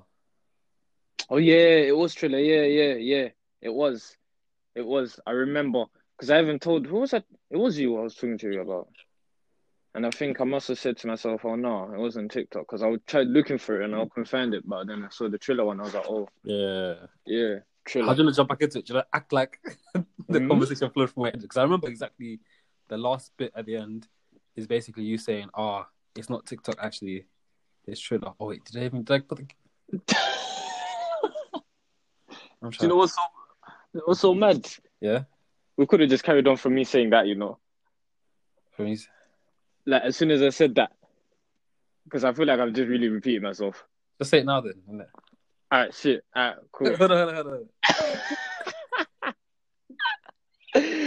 [1.30, 1.54] Oh yeah,
[1.90, 2.40] it was Triller.
[2.40, 3.30] Yeah, yeah, yeah.
[3.62, 4.16] It was.
[4.76, 5.20] It was.
[5.26, 5.86] I remember
[6.18, 7.26] because I haven't told who was that.
[7.52, 8.88] It was you I was talking to you about.
[9.94, 12.84] And I think I must have said to myself, "Oh no, it wasn't TikTok." Because
[12.84, 14.68] I tried looking for it and I couldn't find it.
[14.68, 15.80] But then I saw the Triller one.
[15.80, 16.96] I was like, "Oh Yeah.
[17.26, 18.88] yeah, Triller." How do you to jump back into it?
[18.88, 19.60] Should I act like
[19.94, 20.50] the Mhm.
[20.50, 21.42] conversation flowed from my head?
[21.42, 22.40] Because I remember exactly
[22.90, 24.08] the last bit at the end
[24.58, 27.26] is basically you saying, "Ah, it's not TikTok actually,
[27.86, 29.48] it's Triller." Oh wait, did I even did I put the?
[32.62, 33.22] I'm Do you know what's so?
[34.08, 34.68] Was so mad.
[35.00, 35.24] Yeah.
[35.78, 37.60] We could have just carried on from me saying that, you know.
[38.76, 39.08] From his-
[39.86, 40.92] Like as soon as I said that,
[42.06, 43.84] because I feel like I'm just really repeating myself.
[44.20, 44.74] Just say it now then.
[44.90, 45.08] innit?
[45.72, 46.24] All right, shit.
[46.36, 46.96] All right, cool.
[46.98, 47.66] hold on, hold on, hold on.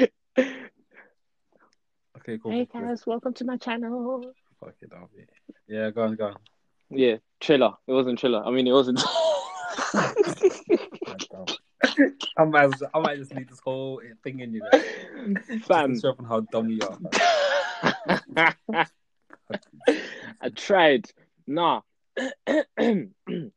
[2.21, 2.53] Okay, cool.
[2.53, 2.83] hey cool.
[2.83, 4.33] guys, welcome to my channel.
[4.61, 5.25] Fuck it, that'll be.
[5.67, 6.37] Yeah, go on, go on.
[6.91, 7.73] Yeah, trailer.
[7.87, 8.45] It wasn't trailer.
[8.45, 9.01] I mean, it wasn't.
[12.37, 14.83] I might, as- I might just leave this whole thing in you there.
[15.61, 15.93] Fam.
[15.95, 16.99] Just to show off how dumb you are.
[20.41, 21.11] I tried.
[21.47, 21.83] Nah.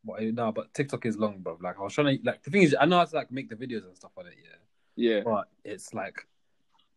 [0.04, 1.58] But, no, but TikTok is long, bro.
[1.62, 3.50] Like I was trying to, like the thing is, I know how to like make
[3.50, 5.16] the videos and stuff on it, yeah.
[5.16, 5.22] yeah.
[5.24, 6.28] But it's like,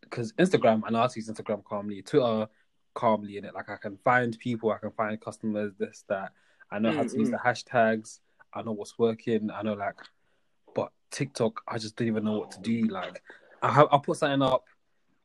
[0.01, 2.01] because Instagram, I know how to use Instagram calmly.
[2.01, 2.47] Twitter,
[2.93, 3.53] calmly in it.
[3.55, 6.33] Like I can find people, I can find customers, this that.
[6.71, 8.19] I know how to use Mm, the hashtags.
[8.53, 9.49] I know what's working.
[9.51, 9.95] I know like,
[11.15, 12.87] TikTok, I just don't even know what to do.
[12.87, 13.23] Like,
[13.61, 14.65] I have I put something up.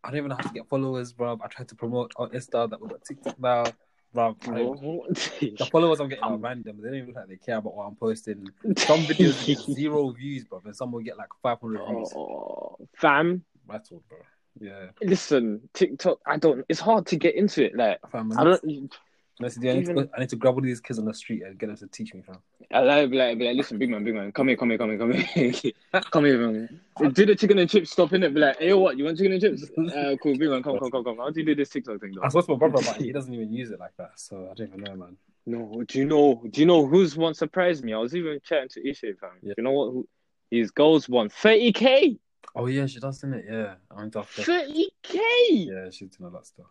[0.04, 1.38] I don't even know how to get followers, bro.
[1.42, 3.64] I tried to promote on Insta that we've got TikTok now,
[4.12, 5.04] bro.
[5.40, 6.78] The followers I'm getting are random.
[6.80, 8.46] They don't even look like they care about what I'm posting.
[8.76, 12.12] Some videos get zero views, bro, and some will get like 500 views.
[12.14, 14.18] Oh, fam, That's all, bro.
[14.60, 16.20] Yeah, listen, TikTok.
[16.24, 16.64] I don't.
[16.68, 17.76] It's hard to get into it.
[17.76, 18.32] Like fam.
[18.38, 18.94] I don't.
[19.40, 21.42] Honestly, I, need to, go- I need to grab all these kids on the street
[21.42, 22.36] and get them to teach me, fam.
[22.72, 24.78] I like, be like, be like, listen, big man, big man, come here, come here,
[24.78, 25.72] come here, come here,
[26.10, 26.80] come here, man.
[27.12, 28.34] Do the chicken and chips stop in it?
[28.34, 28.98] Be like, hey, what?
[28.98, 29.64] You want chicken and chips?
[29.78, 31.16] Uh, cool, big man, come, come, come, come.
[31.16, 32.22] How do you do this TikTok thing, though?
[32.22, 33.04] I spoke to my brother about it.
[33.06, 35.16] He doesn't even use it like that, so I don't even know, man.
[35.46, 36.42] No, do you know?
[36.50, 37.94] Do you know who's one surprised me?
[37.94, 39.30] I was even chatting to Ishe, fam.
[39.42, 39.54] Yeah.
[39.56, 39.90] You know what?
[39.92, 40.08] Who,
[40.50, 42.18] his goals won thirty k,
[42.54, 43.44] Oh yeah, she does, isn't it?
[43.48, 44.30] Yeah, I mean, tough.
[44.32, 45.18] thirty k,
[45.50, 46.66] Yeah, she's doing a lot of stuff.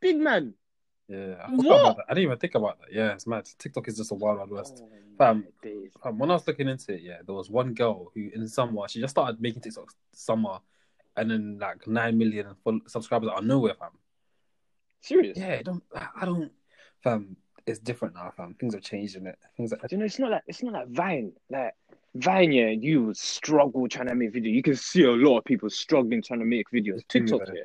[0.00, 0.54] big man.
[1.12, 1.80] Yeah, I forgot What?
[1.80, 2.04] about that.
[2.08, 2.92] I didn't even think about that.
[2.92, 3.46] Yeah, it's mad.
[3.58, 4.82] TikTok is just a wild, wild west.
[4.82, 4.88] Oh,
[5.18, 5.46] Fam.
[6.04, 8.88] Um, when I was looking into it, yeah, there was one girl who in summer
[8.88, 10.58] she just started making TikToks summer,
[11.16, 12.46] and then like nine million
[12.86, 13.90] subscribers out of nowhere, fam.
[15.02, 15.36] Serious?
[15.36, 16.50] Yeah, I don't, I don't,
[17.02, 17.36] fam.
[17.66, 18.54] It's different now, fam.
[18.54, 19.38] Things have changed in it.
[19.56, 20.06] Things like you know?
[20.06, 21.32] It's not like it's not like Vine.
[21.50, 21.74] Like
[22.14, 24.50] Vine, yeah, you struggle trying to make video.
[24.50, 27.06] You can see a lot of people struggling trying to make videos.
[27.06, 27.64] TikTok, yeah,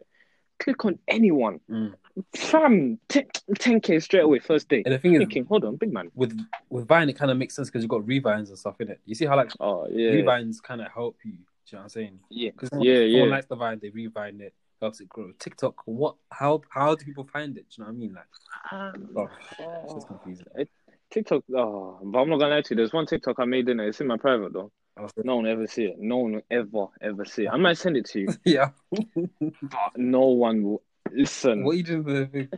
[0.60, 1.94] click on anyone, Mm.
[2.36, 4.82] fam, ten k straight away first day.
[4.86, 6.12] And the thing is, Thinking, hold on, big man.
[6.16, 6.38] with
[6.70, 9.00] with Vine, it kind of makes sense because you've got revines and stuff in it.
[9.06, 11.34] You see how like Oh yeah, revines kind of help you.
[11.34, 11.44] Do you
[11.74, 12.20] know what I'm saying?
[12.30, 13.12] yeah, Because Yeah, yeah.
[13.14, 15.32] someone likes the vine, they revine it, helps it grow.
[15.40, 16.16] TikTok, what?
[16.32, 17.66] How how do people find it?
[17.70, 18.14] Do you know what I mean?
[18.14, 18.26] Like,
[18.72, 19.30] Um, oh,
[19.84, 20.46] it's just confusing.
[21.12, 21.44] TikTok.
[21.56, 22.76] Oh, but I'm not gonna lie to you.
[22.78, 23.88] There's one TikTok I made in it.
[23.90, 24.72] It's in my private though.
[25.24, 25.96] No one ever see it.
[26.00, 27.50] No one will ever ever see it.
[27.50, 28.70] I might send it to you, yeah.
[28.92, 30.82] but no one will
[31.12, 31.64] listen.
[31.64, 32.50] What are you doing with the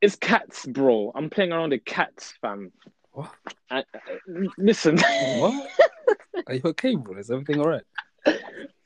[0.00, 1.12] It's cats, bro.
[1.14, 2.72] I'm playing around with cats, fam.
[3.12, 3.30] What?
[3.70, 5.68] I, I- listen, What?
[6.48, 7.18] Are you okay, bro?
[7.18, 7.82] Is everything all right?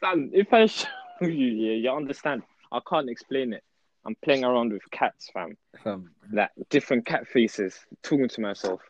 [0.01, 0.31] fam.
[0.33, 0.87] If I show
[1.21, 2.43] you, yeah, you understand.
[2.73, 3.65] I can't explain it.
[4.07, 5.57] I'm playing around with cats, fam.
[5.85, 8.81] Um, Like different cat faces, talking to myself,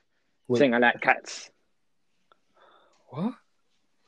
[0.46, 0.58] Wait.
[0.58, 1.50] saying I like cats.
[3.08, 3.32] what?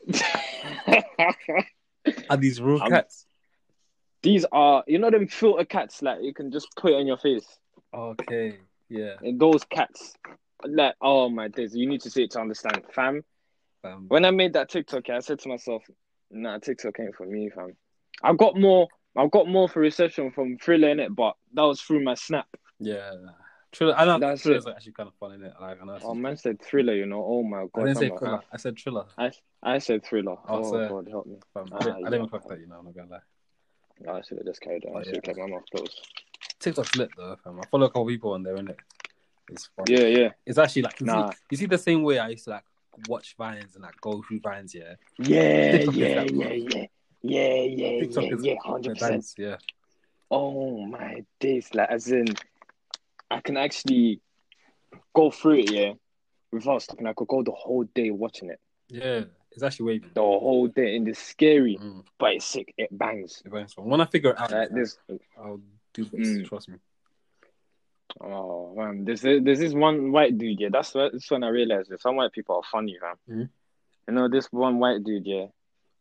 [2.30, 3.26] Are these real I'm- cats?
[4.22, 6.00] These are, you know, them filter cats.
[6.00, 7.44] Like you can just put it on your face.
[7.92, 8.56] Okay,
[8.88, 9.14] yeah.
[9.20, 10.14] And those cats,
[10.64, 13.24] like, oh my days, you need to see it to understand, fam.
[13.82, 15.82] Um, When I made that TikTok, I said to myself,
[16.30, 17.76] "Nah, TikTok ain't for me, fam."
[18.22, 18.86] I got more,
[19.16, 22.46] I got more for reception from Thriller in it, but that was through my snap.
[22.78, 23.10] yeah.
[23.72, 24.74] Triller, I know That's Triller's it.
[24.76, 25.54] actually kind of fun in it.
[25.60, 25.98] Like, I know.
[26.02, 27.24] Oh man, said Thriller, you know.
[27.26, 27.82] Oh my God.
[27.82, 28.40] I didn't say I'm like, Thriller.
[28.52, 29.04] I said thriller.
[29.18, 29.30] I,
[29.62, 30.36] I said Thriller.
[30.46, 30.88] Oh, Oh, sorry.
[30.88, 31.36] god, help me.
[31.54, 31.68] Fam.
[31.72, 32.16] I Ah, didn't, I didn't yeah.
[32.18, 32.76] even clock that, you know.
[32.78, 33.18] I'm not gonna lie.
[34.00, 34.92] No, I should have just carried on.
[34.94, 35.32] Oh, I should have yeah.
[35.32, 36.08] kept my mouth closed.
[36.60, 37.58] TikTok's lit though, fam.
[37.60, 38.76] I follow a couple people on there, innit?
[39.48, 39.86] It's fun.
[39.88, 41.30] Yeah, yeah, It's actually like you, Nah.
[41.30, 42.64] see, you see the same way I used to like
[43.08, 44.94] watch vines and like go through vines, yeah.
[45.18, 46.46] yeah, TikTok is yeah, that, bro.
[46.48, 46.84] yeah, yeah,
[47.22, 49.12] yeah, yeah, TikTok yeah, is yeah, hundred percent.
[49.12, 49.56] dance, yeah.
[50.30, 52.26] Oh my days, like as in,
[53.36, 54.20] I can actually
[55.14, 55.92] go through it, yeah,
[56.52, 57.06] without stopping.
[57.06, 60.08] I could go the whole day watching it, Yeah, it's actually wavy.
[60.14, 62.72] the whole day, and it's scary, Mm, but it's sick.
[62.76, 63.42] It bangs.
[63.44, 63.74] it bangs.
[63.76, 64.98] When I figure it out, this.
[65.38, 65.60] I'll
[65.94, 66.28] do this.
[66.28, 66.46] Mm.
[66.48, 66.76] Trust me.
[68.20, 70.68] Oh man, there's there's this is one white dude, yeah.
[70.70, 73.16] That's what- that's when I realized that some white people are funny, fam.
[73.28, 73.48] Mhm.
[74.08, 75.46] You know, this one white dude, yeah.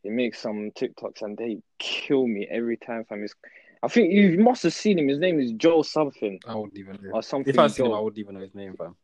[0.03, 3.23] He makes some TikToks and they kill me every time, fam.
[3.23, 3.35] It's,
[3.83, 5.07] I think you must have seen him.
[5.07, 7.11] His name is Joe something I wouldn't even know.
[7.13, 7.51] or something.
[7.51, 8.95] If I seen him, I wouldn't even know his name, fam.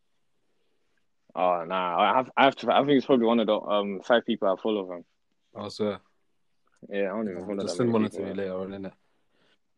[1.35, 2.73] Oh nah, I have I have to.
[2.73, 5.05] I think it's probably one of the um five people I follow him.
[5.55, 5.99] I swear.
[6.89, 8.91] Yeah, I don't even follow Just send one to me later on, innit?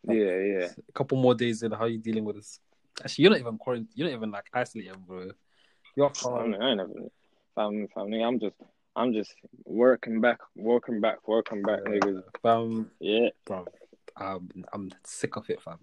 [0.07, 0.67] Yeah, yeah.
[0.87, 1.71] A couple more days in.
[1.71, 2.59] How are you dealing with this?
[3.03, 3.89] Actually, you're not even quarantined.
[3.95, 5.31] You're not even like isolated, bro.
[5.95, 6.55] You're fine.
[6.55, 6.93] I ain't never,
[7.55, 8.55] fam, fam, nigga, I'm just,
[8.95, 9.33] I'm just
[9.65, 12.23] working back, working back, working back, niggas.
[12.41, 13.29] Fam, Yeah.
[13.45, 13.65] bro,
[14.17, 15.77] um, I'm sick of it, fam.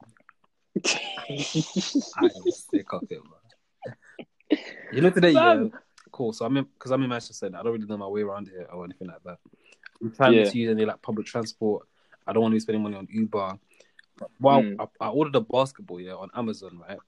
[1.29, 4.59] I am sick of it, bro.
[4.93, 5.65] You know today, yeah.
[6.13, 6.33] Cool.
[6.33, 7.47] So I'm in because I'm in Manchester.
[7.47, 9.39] I don't really know my way around here or anything like that.
[10.01, 10.45] I'm trying Yeah.
[10.45, 11.87] to use any like public transport.
[12.27, 13.59] I don't want to be spending money on Uber.
[14.41, 14.77] Well, Mm.
[15.01, 16.99] I, I ordered a basketball yeah on Amazon, right?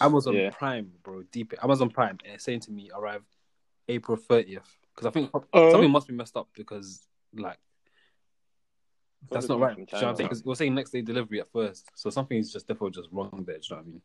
[0.00, 0.50] Amazon Yeah.
[0.50, 3.22] Prime, bro, deep Amazon Prime, and it's saying to me arrive
[3.88, 4.60] April 30th
[4.94, 5.70] because I think Uh.
[5.70, 7.58] something must be messed up because like
[9.30, 9.76] that's not right.
[9.78, 10.16] you know I'm saying?
[10.16, 10.28] China.
[10.28, 13.30] 'Cause it saying next day delivery at first, so something is just definitely just wrong
[13.46, 13.58] there.
[13.58, 14.02] Do you know what I mean?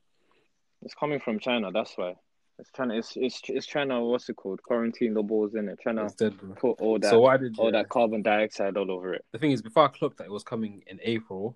[0.84, 1.72] It's coming from China.
[1.72, 2.15] That's why.
[2.59, 2.91] It's trying.
[2.91, 4.63] It's it's it's to what's it called?
[4.63, 5.80] Quarantine the balls in it.
[5.82, 8.89] Trying to dead, put all that So I did, all yeah, that carbon dioxide all
[8.91, 9.26] over it.
[9.32, 11.55] the thing is, before I clocked that it was coming in April,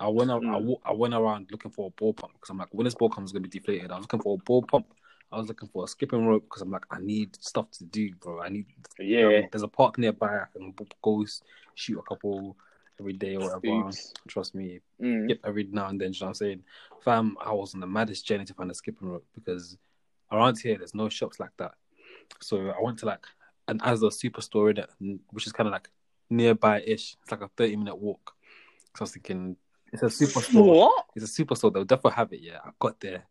[0.00, 0.64] I went ar- I, Mm.
[0.64, 3.08] wa- I went around looking for a ball pump because I'm like, when this ball
[3.08, 3.92] comes, it's gonna be deflated.
[3.92, 4.92] I was looking for a ball pump.
[5.30, 8.12] I was looking for a skipping rope because I'm like, I need stuff to do,
[8.16, 8.40] bro.
[8.42, 8.66] I need.
[8.98, 9.26] Yeah.
[9.26, 10.40] um, there's a park nearby.
[10.40, 11.24] I can go
[11.74, 12.56] shoot a couple
[13.00, 13.86] every day or whatever.
[13.88, 14.12] Oops.
[14.28, 15.24] Trust me, Mm.
[15.24, 16.12] skip every now and then.
[16.12, 16.62] You know what I'm saying?
[17.04, 19.76] Fam, I was on the maddest journey to find a skipping rope because
[20.30, 21.74] around here there's no shops like that.
[22.40, 23.26] So I went to like
[23.68, 24.90] an Asda superstore it,
[25.30, 25.90] which is kind of like
[26.30, 27.16] nearby ish.
[27.22, 28.34] It's like a 30 minute walk.
[28.96, 29.56] So I was thinking,
[29.92, 30.76] it's a superstore.
[30.76, 31.06] What?
[31.14, 31.72] It's a superstore.
[31.72, 32.40] They'll definitely have it.
[32.40, 33.24] Yeah, I got there.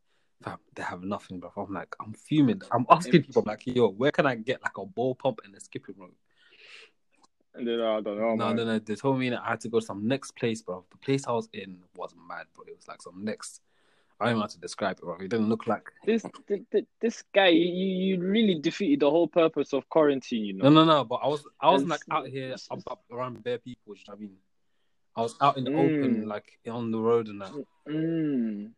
[0.44, 1.52] Fam, they have nothing, bro.
[1.56, 2.62] I'm like, I'm fuming.
[2.72, 5.56] I'm asking people, I'm like, yo, where can I get like a ball pump and
[5.56, 6.16] a skipping rope?
[7.54, 8.36] And then, I don't know.
[8.36, 8.56] no, man.
[8.56, 8.80] no, no.
[8.80, 10.86] They told me that I had to go to some next place, bro.
[10.90, 12.64] The place I was in was mad, bro.
[12.68, 13.62] It was like some next.
[14.20, 15.16] I don't know how to describe it, bro.
[15.16, 15.84] It didn't look like.
[16.06, 20.46] This th- th- this guy, you, you really defeated the whole purpose of quarantine.
[20.46, 20.70] You know.
[20.70, 21.04] No, no, no.
[21.04, 23.96] But I was, I was like out here up, up around bare people.
[23.96, 24.36] You know I mean?
[25.16, 25.98] I was out in the Mm.
[25.98, 27.52] open, like on the road and that.
[27.90, 28.72] Mm.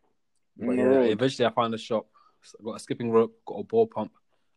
[0.56, 2.06] But yeah, eventually I found a shop,
[2.58, 4.12] i got a skipping rope, got a ball pump.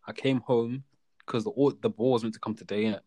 [0.08, 0.84] I came home
[1.20, 1.52] because the
[1.82, 3.02] the ball was meant to come today, innit?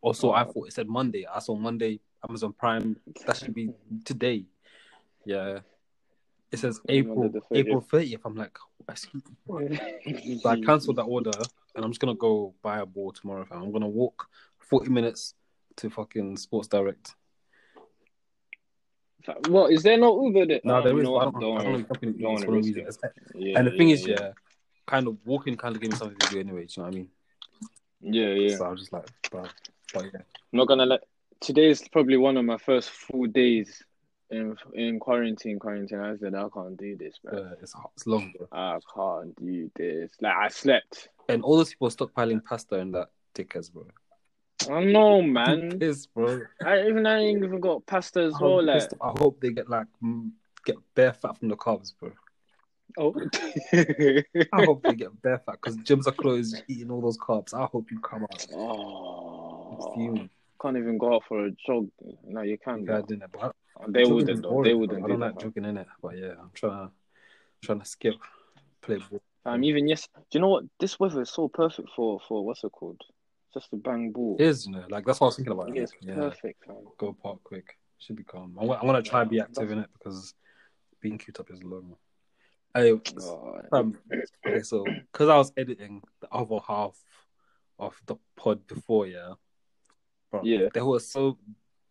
[0.00, 0.32] Also, oh.
[0.32, 0.52] I Oh.
[0.52, 1.26] thought it said Monday.
[1.26, 2.96] I saw Monday, Amazon Prime.
[3.26, 3.70] That should be
[4.04, 4.44] today.
[5.24, 5.60] Yeah.
[6.52, 7.44] It says April the 30th.
[7.52, 8.20] April 30th.
[8.24, 8.58] I'm like.
[10.42, 11.30] So I cancelled that order
[11.76, 13.44] and I'm just gonna go buy a ball tomorrow.
[13.44, 13.62] Fam.
[13.62, 14.26] I'm gonna walk
[14.58, 15.34] 40 minutes
[15.76, 17.14] to fucking Sports Direct.
[19.48, 20.60] What is there no Uber there?
[20.64, 21.06] No, Oh, there you is.
[21.08, 21.82] but I don't, Don't I don't know worry.
[21.82, 22.86] the company Don't it's wanna for no risk reason.
[22.88, 23.12] it.
[23.34, 24.32] Yeah, And the thing yeah, is, yeah,
[24.86, 26.64] kind of walking kind of gave me something to do anyway.
[26.66, 27.08] Do you know what I mean?
[28.00, 28.56] Yeah, yeah.
[28.56, 29.44] So I was just like, bro,
[29.92, 30.20] but yeah,
[30.52, 31.00] I'm not gonna let.
[31.40, 33.82] Today is probably one of my first full days
[34.30, 35.58] in in quarantine.
[35.58, 36.00] Quarantine.
[36.00, 37.34] I said I can't do this, man.
[37.34, 38.46] uh, it's it's long, bro.
[38.52, 40.12] I can't do this.
[40.20, 41.08] Like I slept.
[41.28, 43.86] And all those people stockpiling pasta and that dickheads, bro.
[44.68, 45.78] I know, man.
[45.78, 46.42] Piss, bro.
[46.64, 48.62] I even I ain't even got pasta as I'm well.
[48.62, 48.82] Like.
[49.00, 49.86] I hope they get like
[50.66, 52.12] get bare fat from the carbs, bro.
[52.98, 53.14] Oh,
[53.72, 57.54] I hope they get bare fat because gyms are closed, eating all those carbs.
[57.54, 58.46] I hope you come out.
[58.54, 60.30] Oh, fuming.
[60.60, 61.88] can't even go out for a jog.
[62.24, 62.84] No, you can.
[62.84, 63.06] Yeah, I Though.
[63.06, 63.54] didn't, but
[63.88, 64.50] They wouldn't though.
[64.50, 65.40] boring, They wouldn't I do don't like that.
[65.42, 66.92] jogging in it, but yeah, I'm trying to
[67.62, 68.14] trying to skip
[68.82, 69.22] play ball.
[69.46, 70.06] Um, even yes.
[70.14, 70.64] Do you know what?
[70.78, 73.00] This weather is so perfect for for what's it called?
[73.54, 74.36] Just a bang ball.
[74.38, 75.74] It is, you know, like that's what I was thinking about.
[75.74, 76.84] Yeah, it's yeah, perfect, man.
[76.98, 77.76] go park quick.
[77.98, 78.56] Should be calm.
[78.60, 80.32] I want, I want to try and be active in it because
[81.02, 81.96] being cute up is long.
[82.74, 83.00] Oh,
[83.72, 83.98] um,
[84.46, 86.96] okay, so because I was editing the other half
[87.78, 89.34] of the pod before, yeah,
[90.30, 90.68] bro, Yeah.
[90.72, 91.36] there was so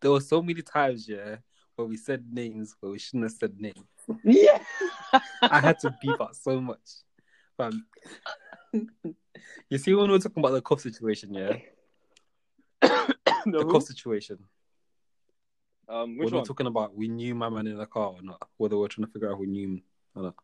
[0.00, 1.36] there were so many times, yeah,
[1.76, 3.84] where we said names where we shouldn't have said names.
[4.24, 4.62] yeah.
[5.42, 6.78] I had to beep out so much.
[9.68, 11.56] You see, when we were talking about the cough situation, yeah,
[12.80, 14.38] the cough situation.
[15.88, 16.46] um, When which we're one?
[16.46, 19.06] talking about we knew my man in the car or not, whether we are trying
[19.06, 19.82] to figure out who knew him
[20.14, 20.34] or not.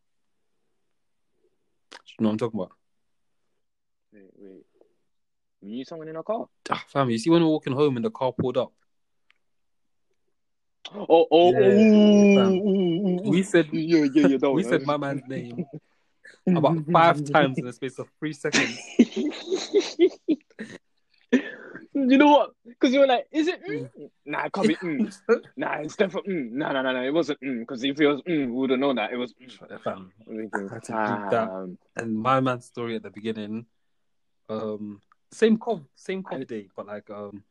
[2.19, 2.73] You know what I'm talking about?
[4.13, 4.67] Wait, wait.
[5.61, 6.47] You knew someone in a car?
[6.71, 8.73] Ah, fam, you see when we we're walking home and the car pulled up,
[10.95, 11.61] Oh, oh, Yeah,
[12.49, 14.49] ooh, we said yeah, yeah, yeah.
[14.49, 15.67] We said my man's name
[16.47, 18.79] about five times in the space of three seconds.
[21.97, 22.51] you know what?
[22.67, 23.61] Because you were like, is it?
[23.65, 24.11] Mm?
[24.27, 24.77] Nah, it can't be.
[24.77, 25.17] Mm.
[25.57, 26.35] Nah, it's definitely.
[26.35, 26.51] Mm.
[26.53, 27.03] Nah, nah, nah, nah.
[27.03, 27.41] It wasn't.
[27.41, 29.33] Because if it was, mm, we would have known that it was.
[29.43, 29.83] Mm.
[29.83, 30.13] Fam.
[30.29, 31.77] I'm thinking, I had to beat that.
[31.97, 33.65] And my man's story at the beginning,
[34.51, 35.01] um,
[35.33, 37.43] same cough, same cough day, but like um,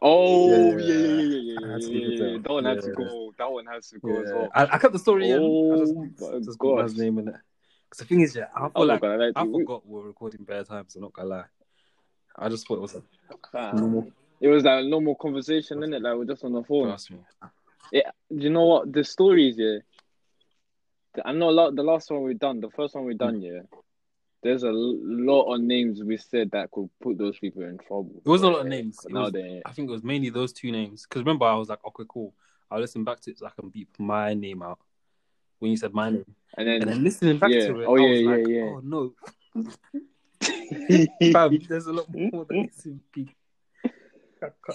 [0.00, 2.38] Oh, Yeah, yeah, yeah, yeah, yeah, yeah, yeah, leave it yeah, yeah.
[2.42, 2.94] That one had to Yeah.
[2.94, 3.34] go.
[3.36, 4.50] That one has to go as well.
[4.54, 5.36] I, I kept the story in.
[5.36, 7.00] I Oh just, my just put man's God.
[7.02, 7.34] name in it.
[7.90, 10.00] Because the thing is, yeah, I feel Oh like god, I like I forgot we
[10.00, 10.94] were recording bare times.
[10.94, 11.44] I'm not gonna lie.
[12.38, 13.02] I just thought it was a
[13.52, 13.76] Fam.
[13.76, 14.10] normal.
[14.40, 16.02] It was like a normal conversation, innit?
[16.02, 16.86] Like we're just on the phone.
[16.88, 17.18] Trust me.
[17.92, 19.56] Yeah, do you know what the stories?
[19.58, 19.78] Yeah,
[21.24, 21.74] I know a lot.
[21.74, 23.60] The last one we've done, the first one we've done, yeah.
[24.42, 28.12] there's a lot of names we said that could put those people in trouble.
[28.24, 28.98] It wasn't a lot of names.
[29.08, 31.04] Now was- they I think it was mainly those two names.
[31.04, 32.32] Because remember, I was like, okay, cool.
[32.70, 34.78] I'll listen back to it so I can beep my name out
[35.58, 36.24] when you said my name.
[36.56, 37.66] and then And then listening back Yeah.
[37.68, 38.62] to it, Oh, I yeah, was yeah, like, yeah.
[38.62, 39.12] oh no,
[41.32, 42.70] fam, there's a lot more than
[43.12, 43.30] beep.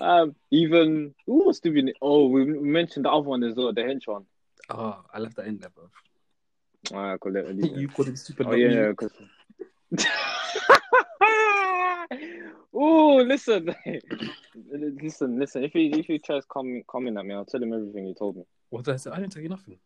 [0.01, 1.93] um, even who was to be?
[2.01, 4.25] Oh, we mentioned the other one as well, the hench one.
[4.69, 5.89] Oh, I left that in there, bro.
[6.93, 8.47] Ah, I let it you called him stupid.
[8.47, 9.11] Oh yeah, because.
[12.73, 13.73] oh, listen,
[15.01, 15.63] listen, listen.
[15.63, 18.35] If he if he tries coming coming at me, I'll tell him everything he told
[18.37, 18.43] me.
[18.69, 19.11] What did I say?
[19.11, 19.77] I didn't tell you nothing.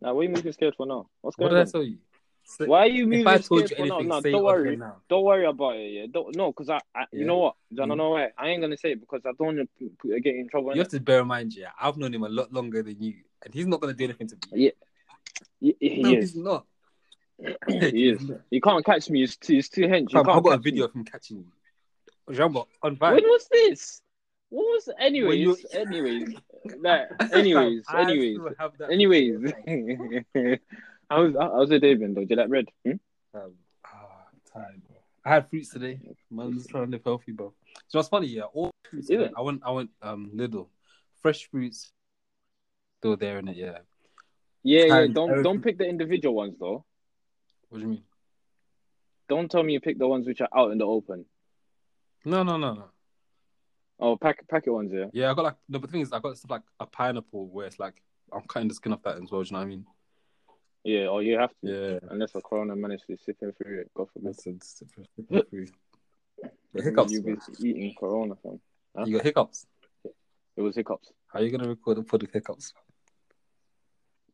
[0.00, 1.08] Now, what are you moving scared for now?
[1.20, 1.72] What's going What did I on?
[1.72, 1.98] tell you?
[2.58, 4.78] Why are you moving If I told you anything, No, say don't worry.
[5.08, 5.92] Don't worry about it.
[5.92, 7.54] Yeah, don't no, because I, I you know what?
[7.72, 7.96] I don't Mm.
[7.96, 8.28] know why.
[8.36, 10.72] I ain't gonna say it because I don't want to get in trouble.
[10.74, 13.14] You have to bear in mind, yeah, I've known him a lot longer than you,
[13.44, 14.40] and he's not gonna do anything to me.
[14.52, 14.70] Yeah.
[15.60, 16.32] He, he no, is.
[16.32, 16.66] he's not.
[17.68, 18.30] He is.
[18.50, 19.22] You can't catch me.
[19.22, 20.12] It's too, it's too hench.
[20.12, 20.70] You Fam, can't I've got a catch me.
[20.70, 22.34] video of him catching you.
[22.34, 23.14] Jumbo on fire.
[23.14, 24.02] When was this?
[24.50, 24.88] What was?
[24.98, 26.34] Anyways, anyways,
[26.80, 29.52] like, anyways, anyways, still have that anyways.
[31.10, 32.20] I was, I was a David though.
[32.20, 32.66] you like red?
[32.84, 32.92] Hmm?
[33.34, 33.52] Um,
[33.84, 34.96] ah, time, bro.
[35.24, 36.00] I had fruits today.
[36.30, 37.52] Man's trying to live healthy, bro.
[37.88, 38.42] So what's funny, yeah.
[38.42, 39.30] All fruits today.
[39.36, 40.68] I went, I went, um, Lidl,
[41.20, 41.90] fresh fruits,
[43.00, 43.78] still there in it, yeah.
[44.62, 45.06] Yeah, yeah.
[45.08, 46.84] Don't everything- don't pick the individual ones though.
[47.68, 48.04] What do you mean?
[49.28, 51.24] Don't tell me you pick the ones which are out in the open.
[52.24, 52.84] No, no, no, no.
[53.98, 55.06] Oh, pack packet ones, yeah.
[55.12, 57.46] Yeah, I got like no, but the thing is, I got stuff like a pineapple
[57.48, 58.02] where it's like
[58.32, 59.42] I'm cutting the skin off that as well.
[59.42, 59.86] Do you know what I mean?
[60.84, 62.00] Yeah, or you have to.
[62.02, 62.08] Yeah.
[62.10, 64.34] Unless a corona managed to sip in through it, God forbid.
[64.34, 65.42] That's a,
[66.72, 67.12] The hiccups.
[67.12, 68.60] You've been eating corona, fam.
[68.96, 69.04] Huh?
[69.06, 69.66] You got hiccups.
[70.56, 71.12] It was hiccups.
[71.32, 72.72] How are you gonna record and put the hiccups?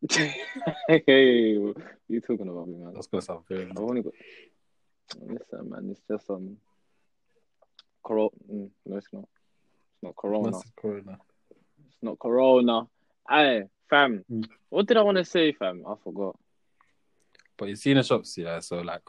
[0.89, 1.77] hey, what
[2.09, 2.93] you talking about me, man?
[2.95, 3.71] That's gonna sound very.
[3.71, 4.13] I've only got.
[5.21, 6.59] Listen, man, it's just um.
[8.05, 8.31] Corona.
[8.53, 9.25] Mm, no, it's not.
[9.95, 10.59] It's not corona.
[10.59, 12.87] It's not corona.
[13.29, 14.25] Hey, fam.
[14.31, 14.49] Mm.
[14.69, 15.85] What did I want to say, fam?
[15.87, 16.37] I forgot.
[17.57, 18.61] But you see in the shops, yeah.
[18.61, 19.03] So like,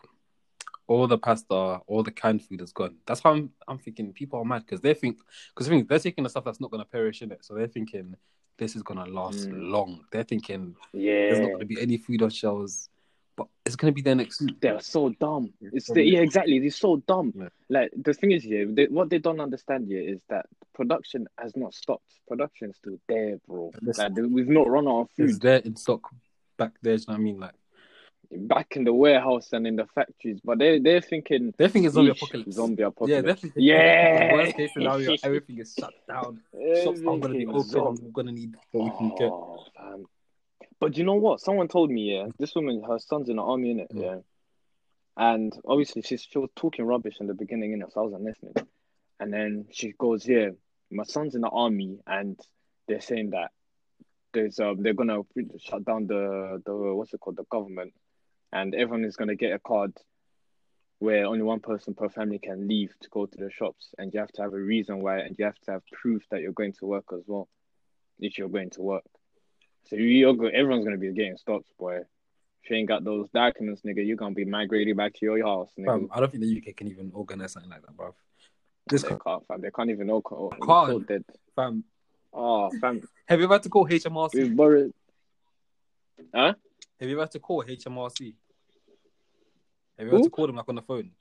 [0.88, 2.96] all the pasta, all the canned food is gone.
[3.06, 5.18] That's why I'm I'm thinking people are mad because they think
[5.50, 7.44] because think they're taking the stuff that's not gonna perish in it.
[7.44, 8.16] So they're thinking
[8.58, 9.70] this is gonna last Mm.
[9.70, 10.06] long.
[10.12, 11.28] They're thinking yeah.
[11.28, 12.90] there's not gonna be any food on shelves,
[13.38, 14.60] but it's gonna be there next week.
[14.60, 15.54] they're so dumb.
[15.62, 16.60] It's the, yeah, exactly.
[16.60, 17.32] They're so dumb.
[17.36, 17.48] Yeah.
[17.70, 21.56] Like the thing is, here, they, what they don't understand here is that production has
[21.56, 22.12] not stopped.
[22.28, 23.72] Production's still there, bro.
[23.98, 26.10] Like we've not run out of It's food there in stock
[26.58, 26.94] back there.
[26.96, 27.40] You know what I mean?
[27.40, 27.54] Like
[28.30, 32.12] back in the warehouse and in the factories, but they they're thinking they're thinking zombie
[32.12, 32.56] "Eesh, apocalypse.
[32.56, 33.24] Zombie Yeah, apocalypse.
[33.26, 34.34] they're thinking Yeah.
[34.34, 36.42] worst case scenario, everything is shut down.
[36.84, 37.64] Shops aren't gonna be Everything open.
[37.70, 38.02] zombie.
[38.04, 39.30] We're gonna need what we can get.
[39.32, 40.06] Oh, fam.
[40.80, 41.42] But you know what?
[41.42, 43.92] Someone told me, yeah, this woman, her son's in the army, innit?
[43.92, 44.02] Mm.
[44.02, 44.18] Yeah.
[45.18, 47.92] And obviously, she's she was talking rubbish in the beginning, innit?
[47.92, 48.54] So I wasn't listening.
[49.20, 50.50] And then she goes, yeah,
[50.92, 52.40] my son's in the army, and
[52.88, 53.50] they're saying that
[54.34, 55.22] there's um they're gonna
[55.60, 57.94] shut down the the what's it called the government,
[58.54, 59.94] and everyone is gonna get a card
[61.00, 64.20] where only one person per family can leave to go to the shops, and you
[64.20, 66.74] have to have a reason why, and you have to have proof that you're going
[66.74, 67.48] to work as well,
[68.20, 69.04] if you're going to work.
[69.90, 72.02] So you're go- everyone's gonna be getting stops, boy.
[72.64, 75.72] If you ain't got those documents, nigga, you're gonna be migrated back to your house,
[75.80, 75.86] nigga.
[75.86, 78.14] Fam, I don't think the UK can even organize something like that, bro.
[78.90, 79.62] This they can't, fam.
[79.62, 80.22] They can't even know.
[80.32, 81.08] Oh, Can't.
[81.08, 81.24] dead.
[81.56, 81.84] fam.
[82.34, 83.02] Oh, fam.
[83.28, 84.34] Have you ever had to call HMRC?
[84.34, 84.94] We've borrowed.
[86.34, 86.54] Huh?
[87.00, 88.34] Have you ever had to call HMRC?
[89.98, 91.12] Have you ever had to call them like on the phone?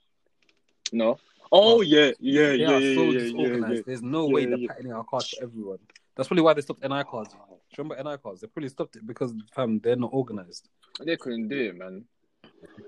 [0.91, 1.19] No.
[1.51, 3.81] Oh yeah, yeah, They yeah, yeah, so yeah, yeah, yeah.
[3.85, 4.67] There's no Yeah, way yeah, they're yeah.
[4.67, 5.79] patterning our cards for everyone.
[6.17, 7.29] That's probably why they stopped NI cards.
[7.33, 7.37] Do
[7.77, 8.41] you remember NI cards?
[8.41, 10.67] They probably stopped it because fam, they're not organized.
[11.05, 12.05] They couldn't do it, man.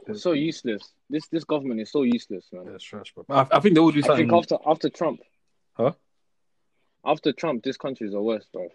[0.07, 0.81] It's so useless.
[1.09, 2.65] This this government is so useless, man.
[2.65, 3.25] That's trash, bro.
[3.29, 4.29] I, I think they will do I something.
[4.29, 5.19] think after after Trump.
[5.73, 5.91] Huh?
[7.05, 8.67] After Trump, this country is the worst, bro.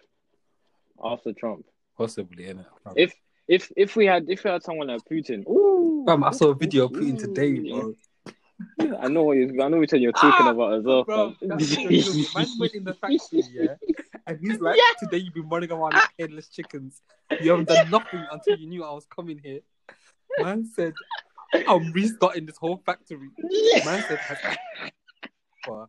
[1.02, 1.66] After Trump,
[1.98, 2.66] Possibly, innit?
[2.96, 3.12] If
[3.48, 6.54] if if we had if we had someone like Putin, ooh, Fam, I saw a
[6.54, 7.94] video of Putin today, bro.
[9.00, 11.34] I know what you, I know which one you're talking Ah, about as well, Bro,
[11.42, 12.28] that's the.
[12.36, 13.74] Man went in the factory, yeah,
[14.26, 17.00] and he's like, "Today you've been running around like headless chickens.
[17.40, 19.60] You haven't done nothing until you knew I was coming here."
[20.38, 20.94] Man said,
[21.68, 23.28] "I'm restarting this whole factory."
[23.84, 24.20] Man said,
[25.64, 25.88] Bro.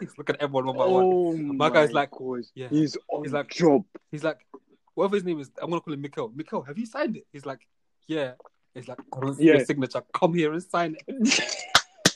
[0.00, 2.40] "He's looking at everyone one by one." Oh My guy's like, God.
[2.54, 2.68] yeah.
[2.68, 3.84] he's on He's like- job.
[4.10, 4.38] He's like,
[4.94, 6.32] whatever his name is, I'm gonna call him Mikkel.
[6.34, 7.26] Mikkel, have you signed it?
[7.32, 7.60] He's like,
[8.06, 8.32] yeah.
[8.74, 9.54] He's like, I don't see Yeah.
[9.56, 10.02] your signature.
[10.12, 11.54] Come here and sign it.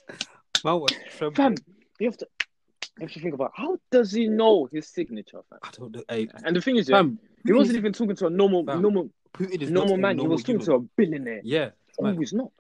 [0.65, 1.35] Man was trembling.
[1.35, 1.55] fam,
[2.01, 2.29] you have to
[2.99, 5.59] you have to think about how does he know his signature, fam?
[5.63, 6.03] I don't know.
[6.09, 8.81] Hey, And the thing is, yeah, fam, he wasn't even talking to a normal Fam,
[8.83, 9.11] normal
[9.69, 10.19] normal man.
[10.19, 10.67] a He was talking human.
[10.67, 11.41] to a billionaire.
[11.45, 12.19] Yeah, Oh, man.
[12.19, 12.51] he's not.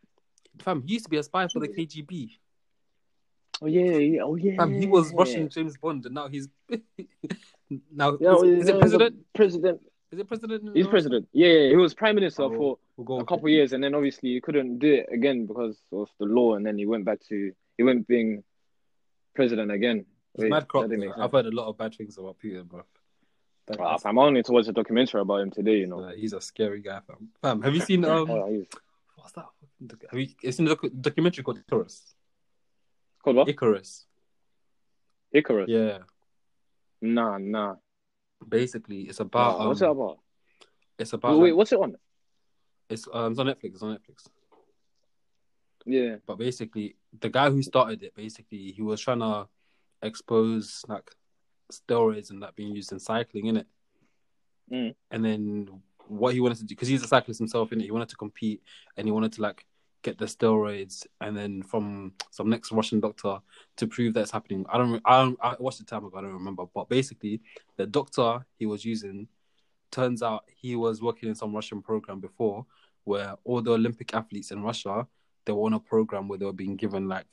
[0.60, 2.30] fam, he used to be a spy for the KGB.
[3.62, 4.22] Oh yeah, yeah.
[4.22, 4.56] Oh yeah.
[4.56, 6.48] Fam, he was Russian James Bond, and now he's
[7.94, 9.16] now Yeah, is, is it president?
[9.34, 9.80] President.
[10.10, 10.76] Is it president?
[10.76, 11.28] He's president.
[11.32, 14.30] Yeah, yeah, he was prime minister Oh, for We'll a couple years, and then obviously
[14.34, 17.52] he couldn't do it again because of the law, and then he went back to
[17.76, 18.44] he went being
[19.34, 20.06] president again.
[20.36, 20.84] Wait, mad crop.
[20.84, 22.82] that didn't make I've heard a lot of bad things about Putin, bro.
[23.66, 25.78] That- Ah, fam, I only to watch a documentary about him today.
[25.78, 26.00] You know.
[26.00, 27.28] uh, he's a scary guy, fam.
[27.40, 28.30] Fam, have you seen um?
[28.30, 28.64] Oh,
[29.16, 29.46] what's that?
[30.10, 32.14] Have you, in the docu- documentary called Icarus.
[33.22, 33.48] called what?
[33.48, 34.06] Icarus.
[35.32, 35.68] Icarus.
[35.68, 35.98] Yeah.
[37.00, 37.76] Nah, nah.
[38.46, 39.58] Basically, it's about.
[39.58, 40.18] Nah, what's um, it about?
[40.98, 41.38] It's about.
[41.38, 41.96] Wait, like- what's it on?
[42.90, 43.64] it's um, it's on Netflix.
[43.74, 44.26] It's on Netflix.
[45.86, 46.16] Yeah.
[46.26, 49.48] But basically, the guy who started it, basically, he was trying to
[50.04, 51.10] expose like
[51.72, 53.66] steroids and that being used in cycling, in it.
[54.72, 54.94] Mm.
[55.10, 55.68] And then
[56.06, 58.16] what he wanted to do, because he's a cyclist himself, in it, he wanted to
[58.16, 58.62] compete
[58.96, 59.64] and he wanted to like
[60.02, 63.38] get the steroids, and then from some next Russian doctor
[63.76, 64.66] to prove that's happening.
[64.68, 67.40] I don't, I don't, I watched the time ago, I don't remember, but basically,
[67.78, 69.28] the doctor he was using,
[69.90, 72.66] turns out he was working in some Russian program before,
[73.04, 75.06] where all the Olympic athletes in Russia
[75.44, 77.26] they were on a program where they were being given like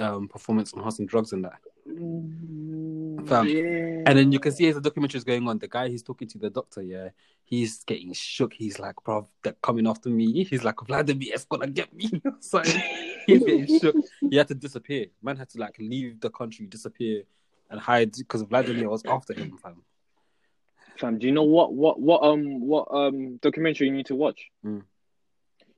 [0.00, 1.60] um performance enhancing drugs and that.
[3.26, 3.46] Fam.
[3.48, 4.02] Yeah.
[4.06, 6.28] And then you can see as the documentary is going on, the guy he's talking
[6.28, 7.08] to, the doctor, yeah,
[7.44, 8.52] he's getting shook.
[8.52, 10.44] He's like, bro, they're coming after me.
[10.44, 12.10] He's like, Vladimir is gonna get me.
[12.40, 12.60] so
[13.26, 13.96] he's getting shook.
[14.30, 15.06] He had to disappear.
[15.22, 17.22] Man had to like leave the country, disappear,
[17.70, 19.82] and hide because Vladimir was after him, fam.
[20.98, 24.50] Fam, do you know what what what um what um documentary you need to watch?
[24.64, 24.82] Mm.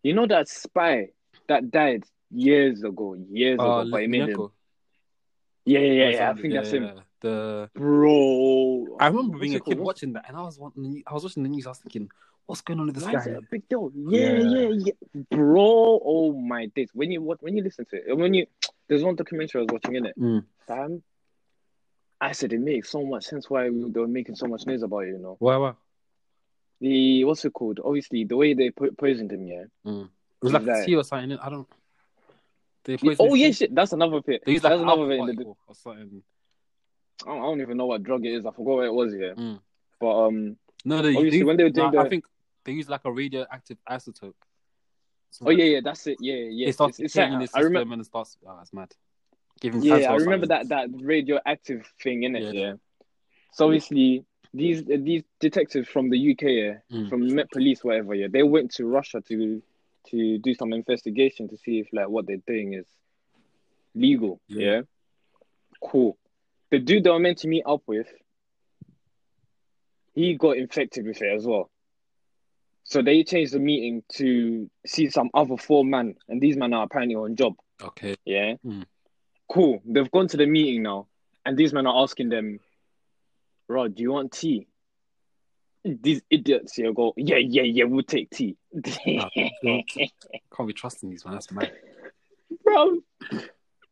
[0.03, 1.09] You know that spy
[1.49, 4.37] that died years ago, years Uh, ago, but he made him.
[4.37, 4.51] Litvinenko.
[5.69, 6.31] Yeah, yeah, yeah, yeah.
[6.31, 6.41] I that?
[6.41, 6.85] think that's him,
[7.21, 8.97] The bro.
[9.01, 11.49] I remember being a kid watching that, and I was wanting, I was watching the
[11.49, 11.67] news.
[11.67, 12.09] I was thinking,
[12.47, 13.19] what's going on with this Why guy?
[13.21, 13.91] is it a big deal?
[13.95, 14.69] Yeah, Yeah.
[14.69, 16.01] yeah, yeah, bro.
[16.13, 16.91] Oh my days!
[16.95, 18.47] When you watch, when you listen to it, when you
[18.89, 20.45] there's one documentary I was watching in it, Mm.
[20.67, 21.03] fam.
[22.21, 25.01] I said it makes so much sense why they were making so much news about
[25.05, 25.09] it.
[25.09, 25.57] You know, why?
[25.57, 25.77] wow.
[26.81, 27.81] the what's it called?
[27.85, 29.47] Obviously, the way they po- poisoned him.
[29.47, 29.65] Yeah.
[29.85, 30.09] It
[30.43, 31.37] was like That- tea or something.
[31.39, 31.69] I don't.
[32.89, 33.75] They Yeah, Oh yeah, shit.
[33.75, 34.43] That's another bit.
[34.47, 35.21] They used like That's another bit.
[35.21, 36.23] in the- or something.
[37.27, 38.47] I don't, I don't even know what drug it is.
[38.47, 39.13] I forgot what it was.
[39.15, 39.35] Yeah.
[39.37, 39.61] Mm.
[40.01, 40.57] But um.
[40.87, 42.25] No, they, Obviously, they- when they were doing no, I think
[42.65, 44.33] they use like a radioactive isotope.
[45.31, 45.81] So Oh yeah, yeah.
[45.85, 46.17] That's it.
[46.21, 46.69] Yeah, yeah.
[46.69, 47.93] it starts It's, it's like, I system remember.
[47.93, 48.39] and it starts.
[48.47, 48.95] Oh, it's mad.
[49.61, 52.55] Giving Yeah, I remember that that radioactive thing in it.
[52.55, 52.61] Yeah.
[52.61, 52.73] Yeah.
[53.53, 54.25] So obviously
[54.55, 57.11] these these detectives from the UK, yeah, Mm.
[57.11, 59.61] from Met Police, whatever, yeah, they went to Russia to
[60.11, 62.87] to do some investigation to see if like what they're doing is
[63.95, 64.41] legal.
[64.49, 64.65] Yeah.
[64.65, 64.81] Yeah.
[65.83, 66.19] Cool.
[66.71, 68.09] The dude they were meant to meet up with,
[70.15, 71.71] he got infected with it as well.
[72.85, 76.85] So they changed the meeting to see some other four men, and these men are
[76.85, 77.55] apparently on job.
[77.83, 78.17] Okay.
[78.25, 78.55] Yeah.
[78.65, 78.85] Mm.
[79.49, 79.83] Cool.
[79.85, 81.07] They've gone to the meeting now,
[81.45, 82.61] and these men are asking them,
[83.69, 84.67] Rod, do you want tea?
[86.01, 88.57] These idiots here go, yeah, yeah, yeah, we'll take tea.
[89.05, 91.35] Can't be trusting these man.
[91.35, 91.73] That's mad.
[92.65, 92.99] Bro,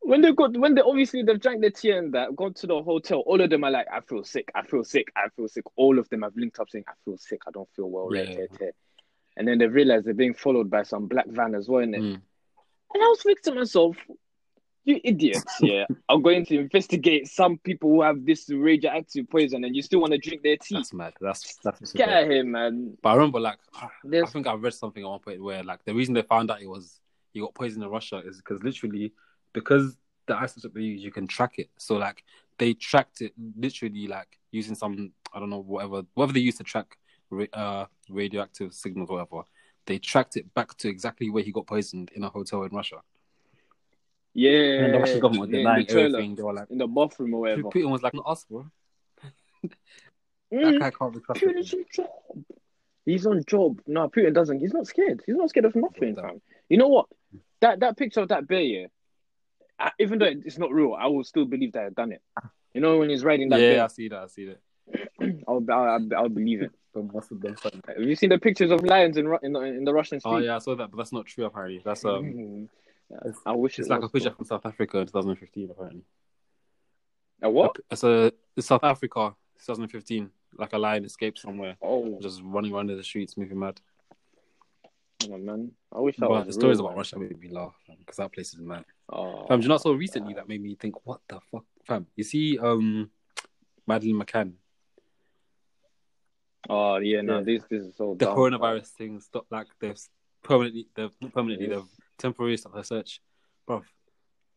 [0.00, 2.82] when they got, when they obviously they've drank the tea and that, gone to the
[2.82, 5.64] hotel, all of them are like, I feel sick, I feel sick, I feel sick.
[5.76, 8.22] All of them have linked up saying, I feel sick, I don't feel well, Yeah.
[8.22, 8.74] right, right.
[9.36, 12.00] And then they realize they're being followed by some black van as well, innit?
[12.00, 12.20] Mm.
[12.94, 13.96] And I was thinking to myself,
[14.86, 19.76] you idiots, yeah, are going to investigate some people who have this radioactive poison and
[19.76, 20.76] you still want to drink their tea.
[20.76, 21.12] That's mad.
[21.20, 21.92] That's that's.
[21.92, 22.96] Get out of here, man.
[23.02, 25.92] But I remember, like, I think I read something at one point where, like, the
[25.92, 27.00] reason they found out it was
[27.32, 29.12] he got poisoned in Russia is because literally,
[29.52, 31.68] because the isotope they use, you can track it.
[31.76, 32.22] So, like,
[32.58, 36.64] they tracked it literally, like, using some, I don't know, whatever, whatever they used to
[36.64, 36.96] track
[37.28, 39.42] ra- uh, radioactive signals, or whatever.
[39.84, 43.02] They tracked it back to exactly where he got poisoned in a hotel in Russia.
[44.38, 46.34] Yeah, and the Russian government yeah, in denying the trailer, everything.
[46.34, 47.62] They were like, in the bathroom or whatever.
[47.62, 48.66] Putin was like, not us, bro.
[49.22, 49.30] That
[50.52, 51.48] Mm, guy can't be trusted.
[51.48, 52.44] Putin's on job.
[53.06, 53.80] He's on job.
[53.86, 54.60] No, Putin doesn't.
[54.60, 55.22] He's not scared.
[55.24, 56.42] He's not scared of nothing, fam.
[56.68, 57.06] You know what?
[57.62, 58.86] That that picture of that bear, yeah.
[59.78, 62.22] I, even though it's not real, I will still believe that I done it.
[62.74, 64.18] You know when he's riding that Yeah, I see that.
[64.18, 64.60] I see that.
[65.48, 66.72] I'll, I'll I'll believe it.
[66.94, 67.82] The muscle them something.
[67.88, 70.28] Have you seen the pictures of lions in in the, in the Russian sea?
[70.28, 71.46] Oh yeah, I saw that, but that's not true.
[71.46, 72.68] Apparently, that's um,
[73.12, 73.34] Mm.
[73.46, 75.70] I wish it's it like was, a picture from South Africa in 2015.
[75.70, 76.02] Apparently,
[77.42, 77.76] A what?
[77.90, 79.34] it's a it's South Africa
[79.64, 80.30] 2015.
[80.58, 83.78] Like a lion escaped somewhere, Oh, just running around in the streets, moving mad.
[85.30, 85.70] on, man.
[85.94, 86.96] I wish that But the stories real, about.
[86.96, 88.84] Russia made me laugh because that place is mad.
[89.10, 91.40] Oh, Fam, do you know what I saw recently that made me think, what the
[91.52, 92.06] fuck, fam?
[92.16, 93.10] You see, um,
[93.86, 94.52] Madeleine McCann,
[96.68, 97.44] oh yeah, no, Yeah.
[97.44, 98.36] this this is so the dumb.
[98.36, 99.20] coronavirus thing.
[99.20, 99.52] stopped.
[99.52, 100.00] like they've
[100.42, 101.84] permanently, they've not permanently, they've
[102.18, 103.20] temporary stop her search,
[103.66, 103.82] bro.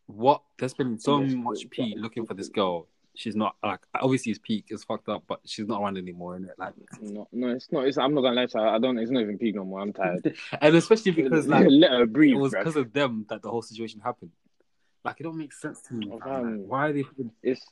[0.08, 0.42] What?
[0.58, 2.88] There's been so Yes, much P looking for this girl.
[3.16, 6.44] She's not like obviously it's peak, it's fucked up, but she's not around anymore, is
[6.46, 6.56] it?
[6.58, 7.86] Like, No, no, it's not.
[7.86, 8.64] It's, I'm not gonna lie to you.
[8.64, 8.98] I don't.
[8.98, 9.82] It's not even peak no more.
[9.82, 10.36] I'm tired.
[10.62, 12.36] and especially because like let her breathe.
[12.36, 14.32] it was because of them that the whole situation happened.
[15.04, 16.12] Like, it don't make sense to me.
[16.12, 16.18] Oh.
[16.18, 17.04] Like, why are they?
[17.44, 17.66] It's.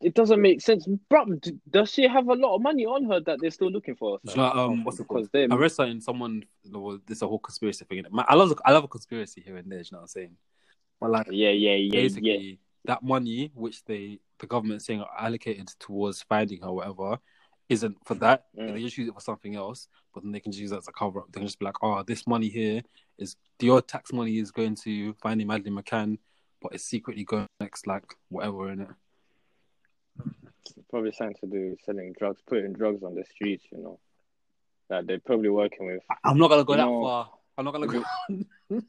[0.00, 1.26] It doesn't make sense, bro.
[1.70, 4.18] Does she have a lot of money on her that they're still looking for?
[4.24, 5.28] You know, um, what's it called?
[5.32, 6.00] They I read something.
[6.00, 8.04] Someone, well, this a whole conspiracy thing.
[8.26, 9.78] I love, I love a conspiracy here and there.
[9.78, 10.36] You know what I'm saying?
[11.00, 12.56] But like, Yeah, yeah, yeah, basically, yeah.
[12.86, 17.18] that money which they, the government saying are allocated towards finding her, or whatever,
[17.68, 18.46] isn't for that.
[18.58, 18.74] Mm.
[18.74, 19.88] They just use it for something else.
[20.12, 21.26] But then they can just use that as a cover up.
[21.30, 22.82] They can just be like, oh, this money here
[23.18, 26.18] is your tax money is going to finding Madeleine McCann,
[26.60, 28.88] but it's secretly going next, like whatever in it.
[30.90, 33.64] Probably something to do with selling drugs, putting drugs on the streets.
[33.72, 33.98] You know,
[34.88, 36.02] that they're probably working with.
[36.24, 37.02] I'm not gonna go that No.
[37.02, 37.30] far.
[37.58, 38.04] I'm not gonna go.
[38.70, 38.84] I'm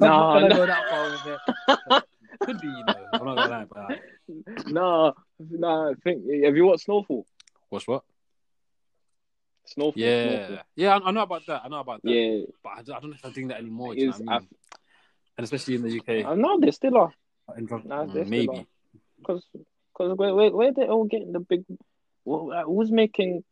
[0.00, 0.54] No, not gonna no.
[0.56, 2.02] go that far with it.
[2.40, 2.94] Could be, you know.
[3.12, 5.90] I'm not gonna lie, but like, No, no.
[5.90, 6.24] I think.
[6.44, 7.26] Have you watched Snowfall?
[7.68, 8.02] what's what?
[9.66, 10.02] Snowfall.
[10.02, 10.64] Yeah, Snowfall.
[10.76, 11.62] yeah, I, I know about that.
[11.64, 12.10] I know about that.
[12.10, 12.44] yeah.
[12.62, 13.94] but I don't, I don't know if I'm doing that anymore.
[13.94, 14.48] do You know what I mean?
[15.38, 17.12] And especially in the UK, I, I know they still are.
[17.56, 18.66] in drug- Nah, mm, maybe.
[19.18, 19.46] Because
[19.92, 21.64] because where, where where they all getting the big
[22.24, 23.44] who's making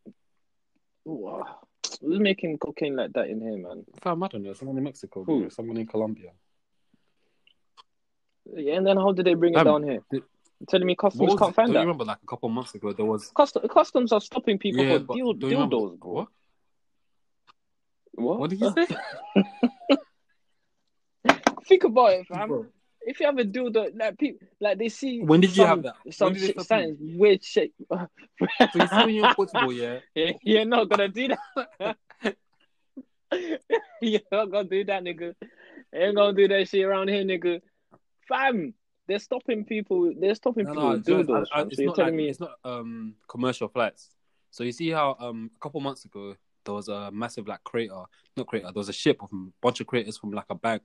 [1.04, 3.84] who's making cocaine like that in here, man?
[4.00, 4.52] Fam, I don't know.
[4.52, 5.50] Someone in Mexico, Who?
[5.50, 6.30] someone in Colombia.
[8.54, 10.00] Yeah, and then how did they bring it Fam, down here?
[10.10, 10.22] the-
[10.68, 11.54] telling me customs can't it?
[11.54, 11.80] find Don't that.
[11.80, 14.98] you remember, like a couple months ago, there was Cust- customs are stopping people yeah,
[14.98, 16.12] for deal- you remember- dildos, bro.
[16.12, 16.28] What?
[18.12, 18.38] What?
[18.40, 18.86] What did you say?
[21.66, 22.48] Think about it, fam.
[22.48, 22.66] Bro,
[23.10, 25.20] If you have a dildo, like people, like they see.
[25.20, 25.96] When did you some, have that?
[26.14, 27.72] Some When did they shit, stop weird shit.
[28.72, 31.96] So you see when you're yeah, You're not gonna do that.
[34.00, 35.34] You're not gonna do that, nigga.
[35.92, 37.60] Ain't gonna do that shit around here, nigga.
[38.28, 38.74] Fam,
[39.08, 40.12] they're stopping people.
[40.16, 41.46] They're stopping no, people no, with dildos.
[41.52, 44.10] I- I- it's so you're not telling like, me it's not um commercial flights.
[44.52, 48.02] So you see how um a couple months ago there was a massive like crater,
[48.36, 48.66] not crater.
[48.66, 50.82] There was a ship of a bunch of craters from like a bank,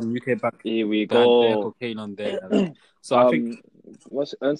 [0.00, 0.54] some UK back.
[0.62, 1.62] here we go.
[1.62, 2.38] cocaine on there.
[3.00, 4.58] so I think Um, what's and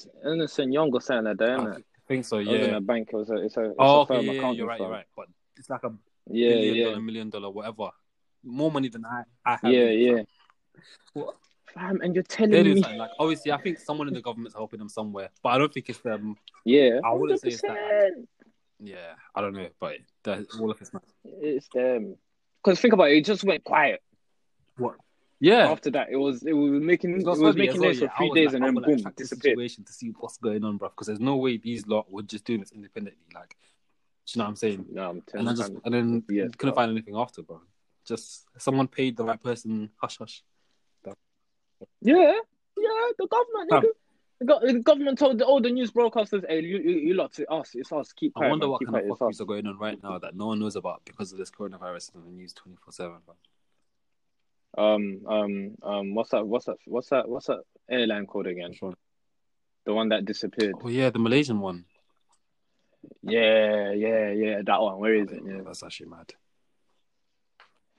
[0.73, 1.85] Young something like that, I isn't it?
[2.07, 2.39] think so.
[2.39, 2.77] Yeah.
[2.77, 3.11] a bank.
[3.13, 3.37] It was a.
[3.37, 3.65] It's a.
[3.67, 4.15] It's Oh, a okay.
[4.17, 4.81] firm Yeah, yeah, you're right.
[4.81, 5.07] You're right.
[5.17, 5.27] But
[5.57, 5.93] it's like a
[6.31, 7.91] Yeah, million yeah, dollar, million dollar, whatever.
[8.45, 9.73] More money than I, I have.
[9.73, 10.23] yeah, in, yeah.
[11.15, 11.25] fam.
[11.75, 13.53] Fam, and you're telling me, something like obviously.
[13.53, 16.37] I think someone in the government's helping them somewhere, but I don't think it's them.
[16.65, 18.25] yeah, I wouldn't say it's that, like-
[18.81, 19.97] Yeah, I don't know, but
[20.59, 21.05] all of it's not.
[21.25, 22.17] It's them.
[22.65, 24.01] Because think about it, it just went quiet.
[25.41, 27.91] Yeah, After that, it was it was making it It was was funny making well,
[27.91, 28.17] noise for yeah.
[28.17, 29.57] Three days like, and then would, like, boom, disappeared.
[29.57, 30.89] situation to see what's going on, bro.
[30.89, 33.23] Because there's no way these lot were just doing this independently.
[33.33, 33.51] Like,
[34.27, 34.87] do you know what I'm saying?
[34.91, 35.83] No, I'm telling then just you.
[35.85, 37.61] and then couldn't find anything after, bro.
[38.05, 39.91] Just someone paid the right person.
[40.01, 40.43] Hush, hush.
[42.01, 42.33] Yeah,
[42.77, 43.95] yeah, the government.
[44.41, 47.93] The, government told all the news broadcasters, "Hey, you, you, you lot, it's us, it's
[47.93, 48.13] us.
[48.13, 50.19] Keep I quiet, wonder man, what keep kind of fuckeries are going on right now
[50.19, 53.17] that no one knows about because of this coronavirus on the news twenty four seven.
[54.77, 56.47] Um, um, um, what's that?
[56.47, 56.77] What's that?
[56.85, 57.29] What's that?
[57.29, 57.61] What's that
[57.91, 58.73] airline called again?
[59.87, 60.75] The one that disappeared.
[60.83, 61.87] Oh yeah, the Malaysian one.
[63.23, 64.99] Yeah, yeah, yeah, that one.
[64.99, 65.43] Where is it?
[65.47, 65.61] Yeah.
[65.65, 66.33] That's actually mad.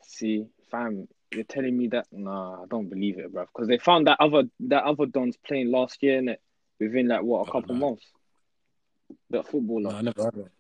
[0.04, 2.06] See, fam, you're telling me that?
[2.12, 3.48] Nah, I don't believe it, bruv.
[3.54, 6.38] Because they found that other that other Don's playing last year, innit?
[6.80, 7.88] Within like what a Oh, couple no.
[7.88, 8.06] months.
[9.32, 10.52] That footballer, No, I never heard of it.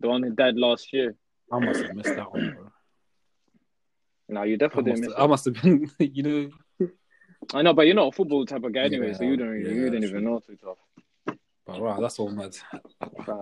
[0.00, 1.16] the one who died last year.
[1.52, 2.65] I must have missed that one, bro.
[4.28, 6.88] Nah, you definitely must, didn't miss I must have been, you know.
[7.54, 9.68] I know, but you're not a football type of guy anyway, so you don't yeah,
[9.68, 10.78] you didn't even know too tough.
[11.64, 12.56] But wow, that's all mad.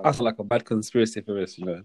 [0.02, 1.82] That's like a bad conspiracy theorist, you know.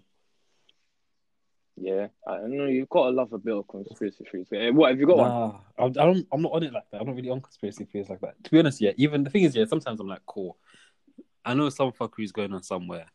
[1.81, 4.47] Yeah, I know you've got to love a bit of conspiracy theories.
[4.51, 5.29] Eh, What have you got one?
[5.29, 6.27] Nah, I, I don't.
[6.31, 6.99] I'm not on it like that.
[6.99, 8.41] I'm not really on conspiracy theories like that.
[8.43, 8.91] To be honest, yeah.
[8.97, 9.65] Even the thing is, yeah.
[9.65, 10.57] Sometimes I'm like, cool.
[11.45, 13.05] I know some fuckery's going on somewhere,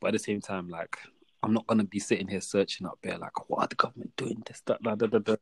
[0.00, 0.96] but at the same time, like,
[1.44, 4.42] I'm not gonna be sitting here searching up there, like, what are the government doing?
[4.46, 5.40] This, that, that, that, that, that.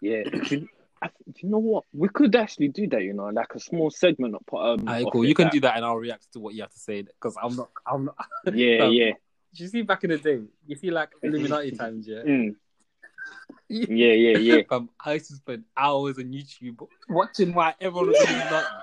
[0.00, 0.22] Yeah.
[0.24, 0.68] do, you,
[1.02, 1.84] I, do you know what?
[1.92, 3.02] We could actually do that.
[3.02, 4.88] You know, like a small segment of um.
[4.88, 5.24] Of cool.
[5.24, 7.36] You can that- do that, and I'll react to what you have to say because
[7.42, 7.70] I'm not.
[7.86, 8.16] I'm not.
[8.54, 9.12] Yeah, Um, yeah.
[9.54, 10.40] Do you see back in the day?
[10.66, 12.22] You see, like Illuminati times, yeah.
[12.22, 12.54] Mm.
[13.70, 14.62] Yeah, yeah, yeah.
[14.70, 18.78] Um, I used to spend hours on YouTube watching why everyone was doing nothing.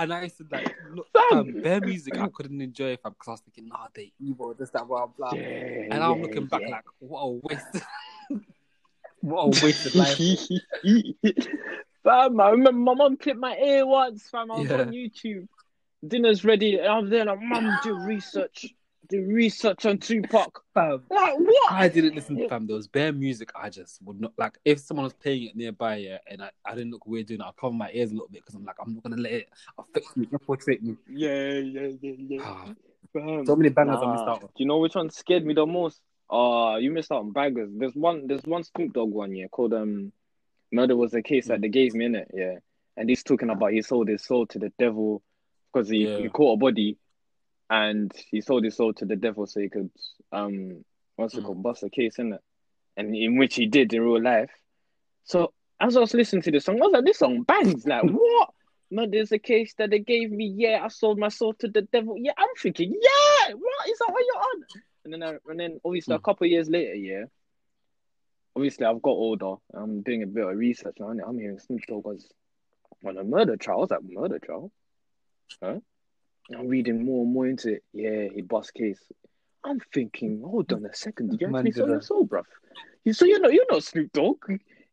[0.00, 3.28] And I used to like look um, bare music I couldn't enjoy if I'm because
[3.28, 5.34] I was thinking, nah, they evil, this, that, blah, blah.
[5.34, 5.42] Yeah,
[5.90, 6.70] and I'm yeah, looking back yeah.
[6.70, 7.84] like, what a waste.
[9.20, 10.16] what a wasted life.
[12.02, 14.50] fam, I remember my mom clipped my ear once, fam.
[14.50, 15.48] I was on YouTube.
[16.08, 18.72] Dinner's ready, and I'm there like, mom, do research.
[19.10, 20.62] Do research on Tupac.
[20.74, 21.72] Fam, Like what?
[21.72, 22.66] I didn't listen to fam.
[22.66, 23.50] There was bare music.
[23.54, 26.74] I just would not like if someone was playing it nearby, yeah, and I, I
[26.74, 27.44] didn't look weird doing it.
[27.44, 29.48] I'll cover my ears a little bit because I'm like, I'm not gonna let it
[29.78, 30.96] affect me, infiltrate me.
[31.08, 32.42] Yeah, yeah, yeah, yeah.
[32.42, 34.12] Ah, so many bangers I Nah.
[34.12, 34.48] missed out on.
[34.48, 36.00] Do you know which one scared me the most?
[36.30, 37.70] Oh, you missed out on bangers.
[37.72, 38.26] There's one.
[38.28, 40.12] There's one Snoop Dogg one, yeah, called um,
[40.72, 42.56] Murder was the case that they gave me in it, yeah.
[42.96, 45.22] And he's talking about he sold his soul to the devil
[45.72, 46.18] because he, Yeah.
[46.18, 46.96] he caught a body,
[47.70, 49.90] and he sold his soul to the devil so he could
[50.32, 50.84] um,
[51.16, 51.46] what's it Mm.
[51.46, 52.40] called, bust a case in it,
[52.96, 54.50] and in which he did in real life.
[55.24, 57.86] So as I was listening to this song, I was like, this song bangs.
[57.86, 58.50] Like what?
[58.90, 60.46] Murder's a case that they gave me.
[60.56, 62.16] Yeah, I sold my soul to the devil.
[62.18, 64.64] Yeah, I'm thinking, yeah, what is that what you're on?
[65.04, 66.24] And then, I, and then obviously a Hmm.
[66.24, 67.24] couple of years later, yeah.
[68.56, 69.54] Obviously, I've got older.
[69.72, 71.10] I'm doing a bit of research now.
[71.10, 72.28] and I'm hearing Snoop Dogg was
[73.06, 73.78] on a murder trial.
[73.78, 74.72] I was like, murder trial?
[75.62, 75.76] Huh?
[76.56, 77.84] I'm reading more and more into it.
[77.92, 79.00] Yeah, he bust case.
[79.64, 81.30] I'm thinking, hold on a second.
[81.30, 82.44] Did you actually sell your soul, bruv?
[83.04, 84.38] You so you're not you're not Snoop Dogg.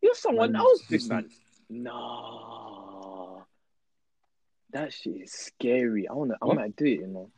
[0.02, 1.30] You're someone Man, else, big man.
[1.70, 3.40] Nah,
[4.72, 6.08] that shit is scary.
[6.08, 6.56] I wanna, I What?
[6.58, 7.00] might do it.
[7.00, 7.32] You know,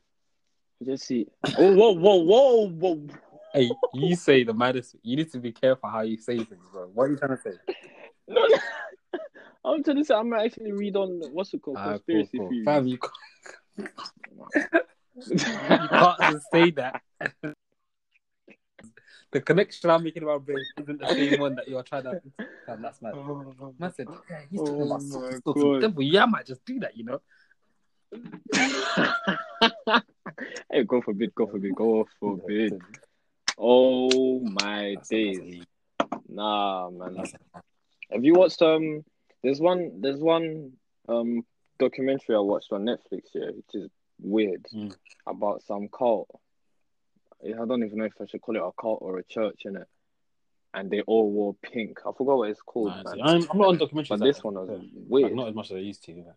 [0.83, 1.27] just see.
[1.57, 3.07] Oh, whoa, whoa, whoa, whoa.
[3.53, 4.95] Hey, you say the maddest.
[5.01, 6.87] You need to be careful how you say things, bro.
[6.93, 7.51] What are you trying to say?
[8.27, 8.57] No, no.
[9.65, 12.37] I'm trying to say I might actually read on what's it called Ah, cool, conspiracy
[12.37, 12.49] cool.
[12.49, 12.65] theories.
[12.65, 12.97] Fam, you
[15.27, 17.01] you can't just say that.
[19.31, 22.21] the connection I'm making about brain isn't the same one that you're trying to.
[22.65, 23.13] Fam, that's mad.
[23.77, 25.41] Man said, yeah, he's talking Oh about my something.
[25.45, 25.81] God.
[25.81, 26.03] Devil.
[26.03, 27.21] Yeah, I might just do that, you know.
[30.71, 32.79] hey, go forbid, go for forbid, go for forbid.
[33.57, 35.63] Oh my That's- days.
[36.27, 37.23] Nah, man.
[38.11, 39.03] Have you watched um?
[39.43, 40.01] There's one.
[40.01, 40.71] There's one
[41.07, 41.43] um
[41.79, 43.29] documentary I watched on Netflix.
[43.33, 43.89] here, which is
[44.21, 44.95] weird Mm.
[45.25, 46.29] about some cult.
[47.43, 49.77] I don't even know if I should call it a cult or a church in
[49.77, 49.87] it.
[50.73, 51.99] And they all wore pink.
[52.05, 52.89] I forgot what it's called.
[53.03, 53.11] Nah.
[53.23, 54.09] I'm, I'm not on documentaries.
[54.09, 55.33] But this one was like, weird.
[55.33, 56.11] not as much as I used to.
[56.11, 56.31] Yeah.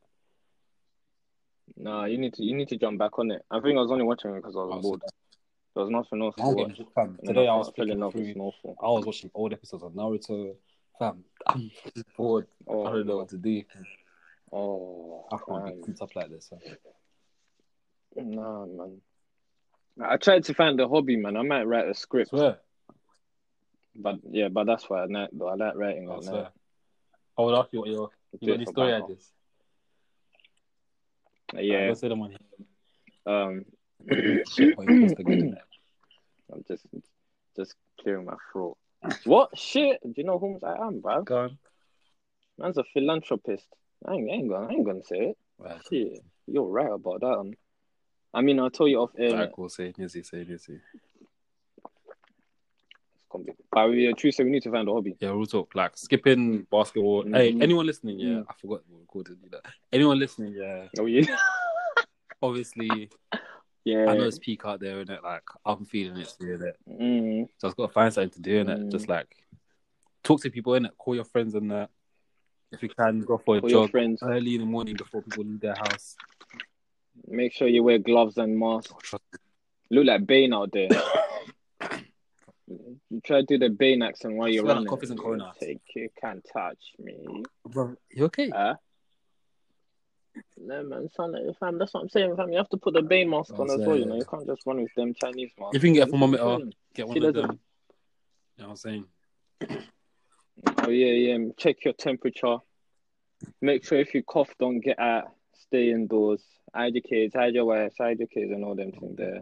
[1.76, 3.42] Nah, you need to you need to jump back on it.
[3.50, 5.02] I think I was only watching it because I was Also, bored.
[5.74, 6.80] There was nothing else to watch.
[6.94, 7.18] fam.
[7.24, 8.32] Today I was flicking love through.
[8.32, 8.76] Snowfall.
[8.82, 10.54] I was watching old episodes of Naruto.
[10.98, 11.70] Fam, I'm
[12.16, 12.46] bored.
[12.66, 13.62] Oh, I don't know what to do.
[14.52, 15.82] Oh, I can't man.
[15.82, 16.48] cooped up like this.
[16.48, 16.58] fam.
[18.16, 19.00] Nah, man.
[20.02, 21.36] I tried to find a hobby, man.
[21.36, 22.58] I might write a I script, swear.
[23.94, 25.48] but yeah, but that's why night though.
[25.48, 26.48] I like writing I swear.
[27.38, 29.30] I would ask you what your you any story ideas.
[31.54, 31.88] Yeah.
[31.88, 32.36] Let's say them on
[33.26, 33.64] Um,
[34.10, 34.42] here.
[34.50, 35.58] Shit, what you post the good in it.
[36.52, 36.86] I'm just
[37.56, 38.76] just clearing my throat.
[39.24, 40.00] What shit?
[40.02, 41.22] Do you know whom I am, bro?
[41.22, 41.58] Go on.
[42.58, 43.66] Man's a philanthropist.
[44.06, 45.38] I ain't, I ain't gonna, I ain't gonna say it.
[45.58, 45.80] Right.
[45.88, 47.26] Shit, you're right about that.
[47.38, 47.52] Um,
[48.34, 49.32] I mean, I'll tell you off air.
[49.34, 49.68] Right, cool.
[49.68, 50.80] Say Nizzy, say Nizzy.
[53.14, 54.32] It's gonna be- But yeah, true.
[54.32, 55.16] So we need to find a hobby.
[55.20, 55.74] Yeah, real talk.
[55.74, 57.24] Like skipping basketball.
[57.24, 57.62] Hey, Mhm.
[57.62, 58.18] anyone listening?
[58.18, 58.46] Yeah, Mm.
[58.48, 59.62] I forgot we recorded that.
[59.92, 60.54] Anyone listening?
[60.54, 61.20] Yeah, Oh yeah,
[62.42, 63.10] obviously,
[63.84, 64.06] yeah.
[64.08, 66.76] I know it's peak out there, and it like I'm feeling it, doing it.
[66.88, 68.80] Mm, So I've got to find something to do in it.
[68.80, 68.90] Mm.
[68.90, 69.36] Just like
[70.22, 71.90] talk to people in it, call your friends and that.
[72.72, 75.22] If you can, go for a for your jog friends, early in the morning before
[75.22, 76.16] people leave their house.
[77.28, 78.92] make sure you wear gloves and masks.
[79.12, 79.18] Oh,
[79.90, 80.88] Look like Bane out there.
[83.10, 84.86] you try to do the Bane accent while you're running.
[84.86, 85.52] cough isn't corona.
[85.60, 87.42] Take, you can't touch me.
[87.68, 88.48] Bro, you okay?
[88.48, 88.74] Huh?
[90.56, 92.50] No man, son, eh, fam, that's what I'm saying, fam.
[92.50, 94.16] You have to put the Bane mask on as well, you know.
[94.16, 95.76] You can't just run with them Chinese masks.
[95.76, 96.64] If you can get a This is thermometer.
[96.94, 97.60] Get one See, of there's a- them.
[98.56, 99.04] You know what I'm saying?
[100.78, 101.38] Oh yeah, yeah.
[101.56, 102.58] Check your temperature.
[103.60, 105.32] Make sure if you cough, don't get out.
[105.54, 106.42] Stay indoors.
[106.74, 109.40] Hide your kids, hide your wife, hide your kids, and all them things there.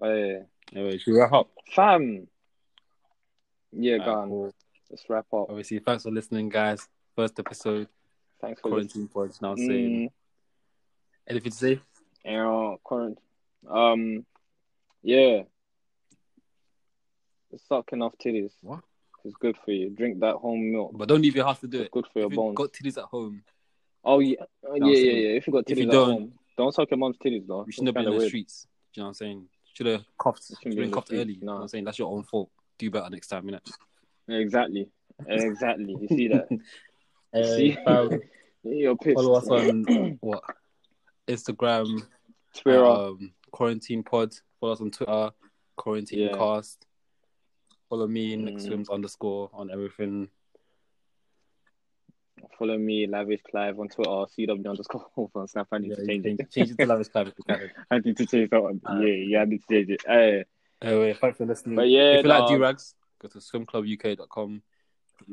[0.00, 0.38] Oh yeah,
[0.74, 1.48] Anyway, should we wrap up?
[1.72, 2.26] fam.
[3.72, 4.54] Yeah, Alright, go cool.
[4.90, 5.46] Let's wrap up.
[5.48, 6.86] Obviously, thanks for listening, guys.
[7.16, 7.88] First episode,
[8.40, 9.40] Thanks for quarantine pods.
[9.40, 9.68] Now listening.
[9.68, 10.10] saying Mm,
[11.28, 11.80] anything to say?
[12.24, 13.18] yeah, current.
[13.68, 14.26] Um,
[15.02, 15.42] yeah.
[17.68, 18.52] Sucking off titties.
[18.62, 18.80] What?
[19.24, 19.90] It's good for you.
[19.90, 20.92] Drink that home milk.
[20.94, 21.90] But don't leave your house to do It's it.
[21.92, 22.46] good for your If bones.
[22.48, 23.42] you've got titties at home,
[24.04, 24.34] Oh yeah,
[24.66, 25.28] oh, yeah, yeah, yeah.
[25.36, 27.64] If you got if titties you at don't- home, don't suck your mom's titties though.
[27.64, 28.66] you shouldn't have been in the streets.
[28.92, 29.48] Do you know what I'm saying?
[29.74, 30.42] Should have coughed.
[30.44, 31.32] Shouldn't Should be have been coughed streets, early.
[31.34, 31.84] You know what I'm saying?
[31.84, 32.50] That's your own fault.
[32.78, 33.60] Do better next time, innit?
[34.28, 34.88] Exactly,
[35.28, 35.96] exactly.
[36.00, 36.48] You see that?
[37.34, 37.72] Uh, See?
[37.82, 38.20] fam,
[38.62, 39.14] You're pissed.
[39.14, 40.42] follow us on what?
[41.26, 42.02] Instagram,
[42.54, 42.84] Twitter.
[42.84, 44.34] um, Quarantine Pod.
[44.60, 45.30] Follow us on Twitter,
[45.76, 46.36] Quarantine Yeah.
[46.36, 46.84] Cast.
[47.92, 48.60] Follow me, Nick Mm.
[48.66, 50.30] Swims underscore on everything.
[52.58, 55.68] follow me, Lavish Clive on Twitter, CW underscore on Snap.
[55.70, 56.50] I need Yeah, to change it.
[56.50, 57.34] change it to Lavish Clive.
[57.90, 58.80] I need to change that one.
[58.88, 60.00] Uh, yeah, yeah, I need to change it.
[60.08, 60.44] Uh,
[60.80, 61.76] Anyway, thanks for listening.
[61.76, 64.62] But yeah, if you like no, do-rags, go to swimclubuk.com.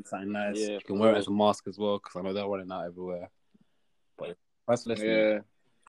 [0.05, 0.59] Something nice.
[0.59, 2.69] Yeah, you can wear it as a mask as well because I know they're running
[2.73, 3.29] out everywhere.
[4.17, 4.35] But
[4.67, 5.09] thanks for listening.
[5.15, 5.39] yeah.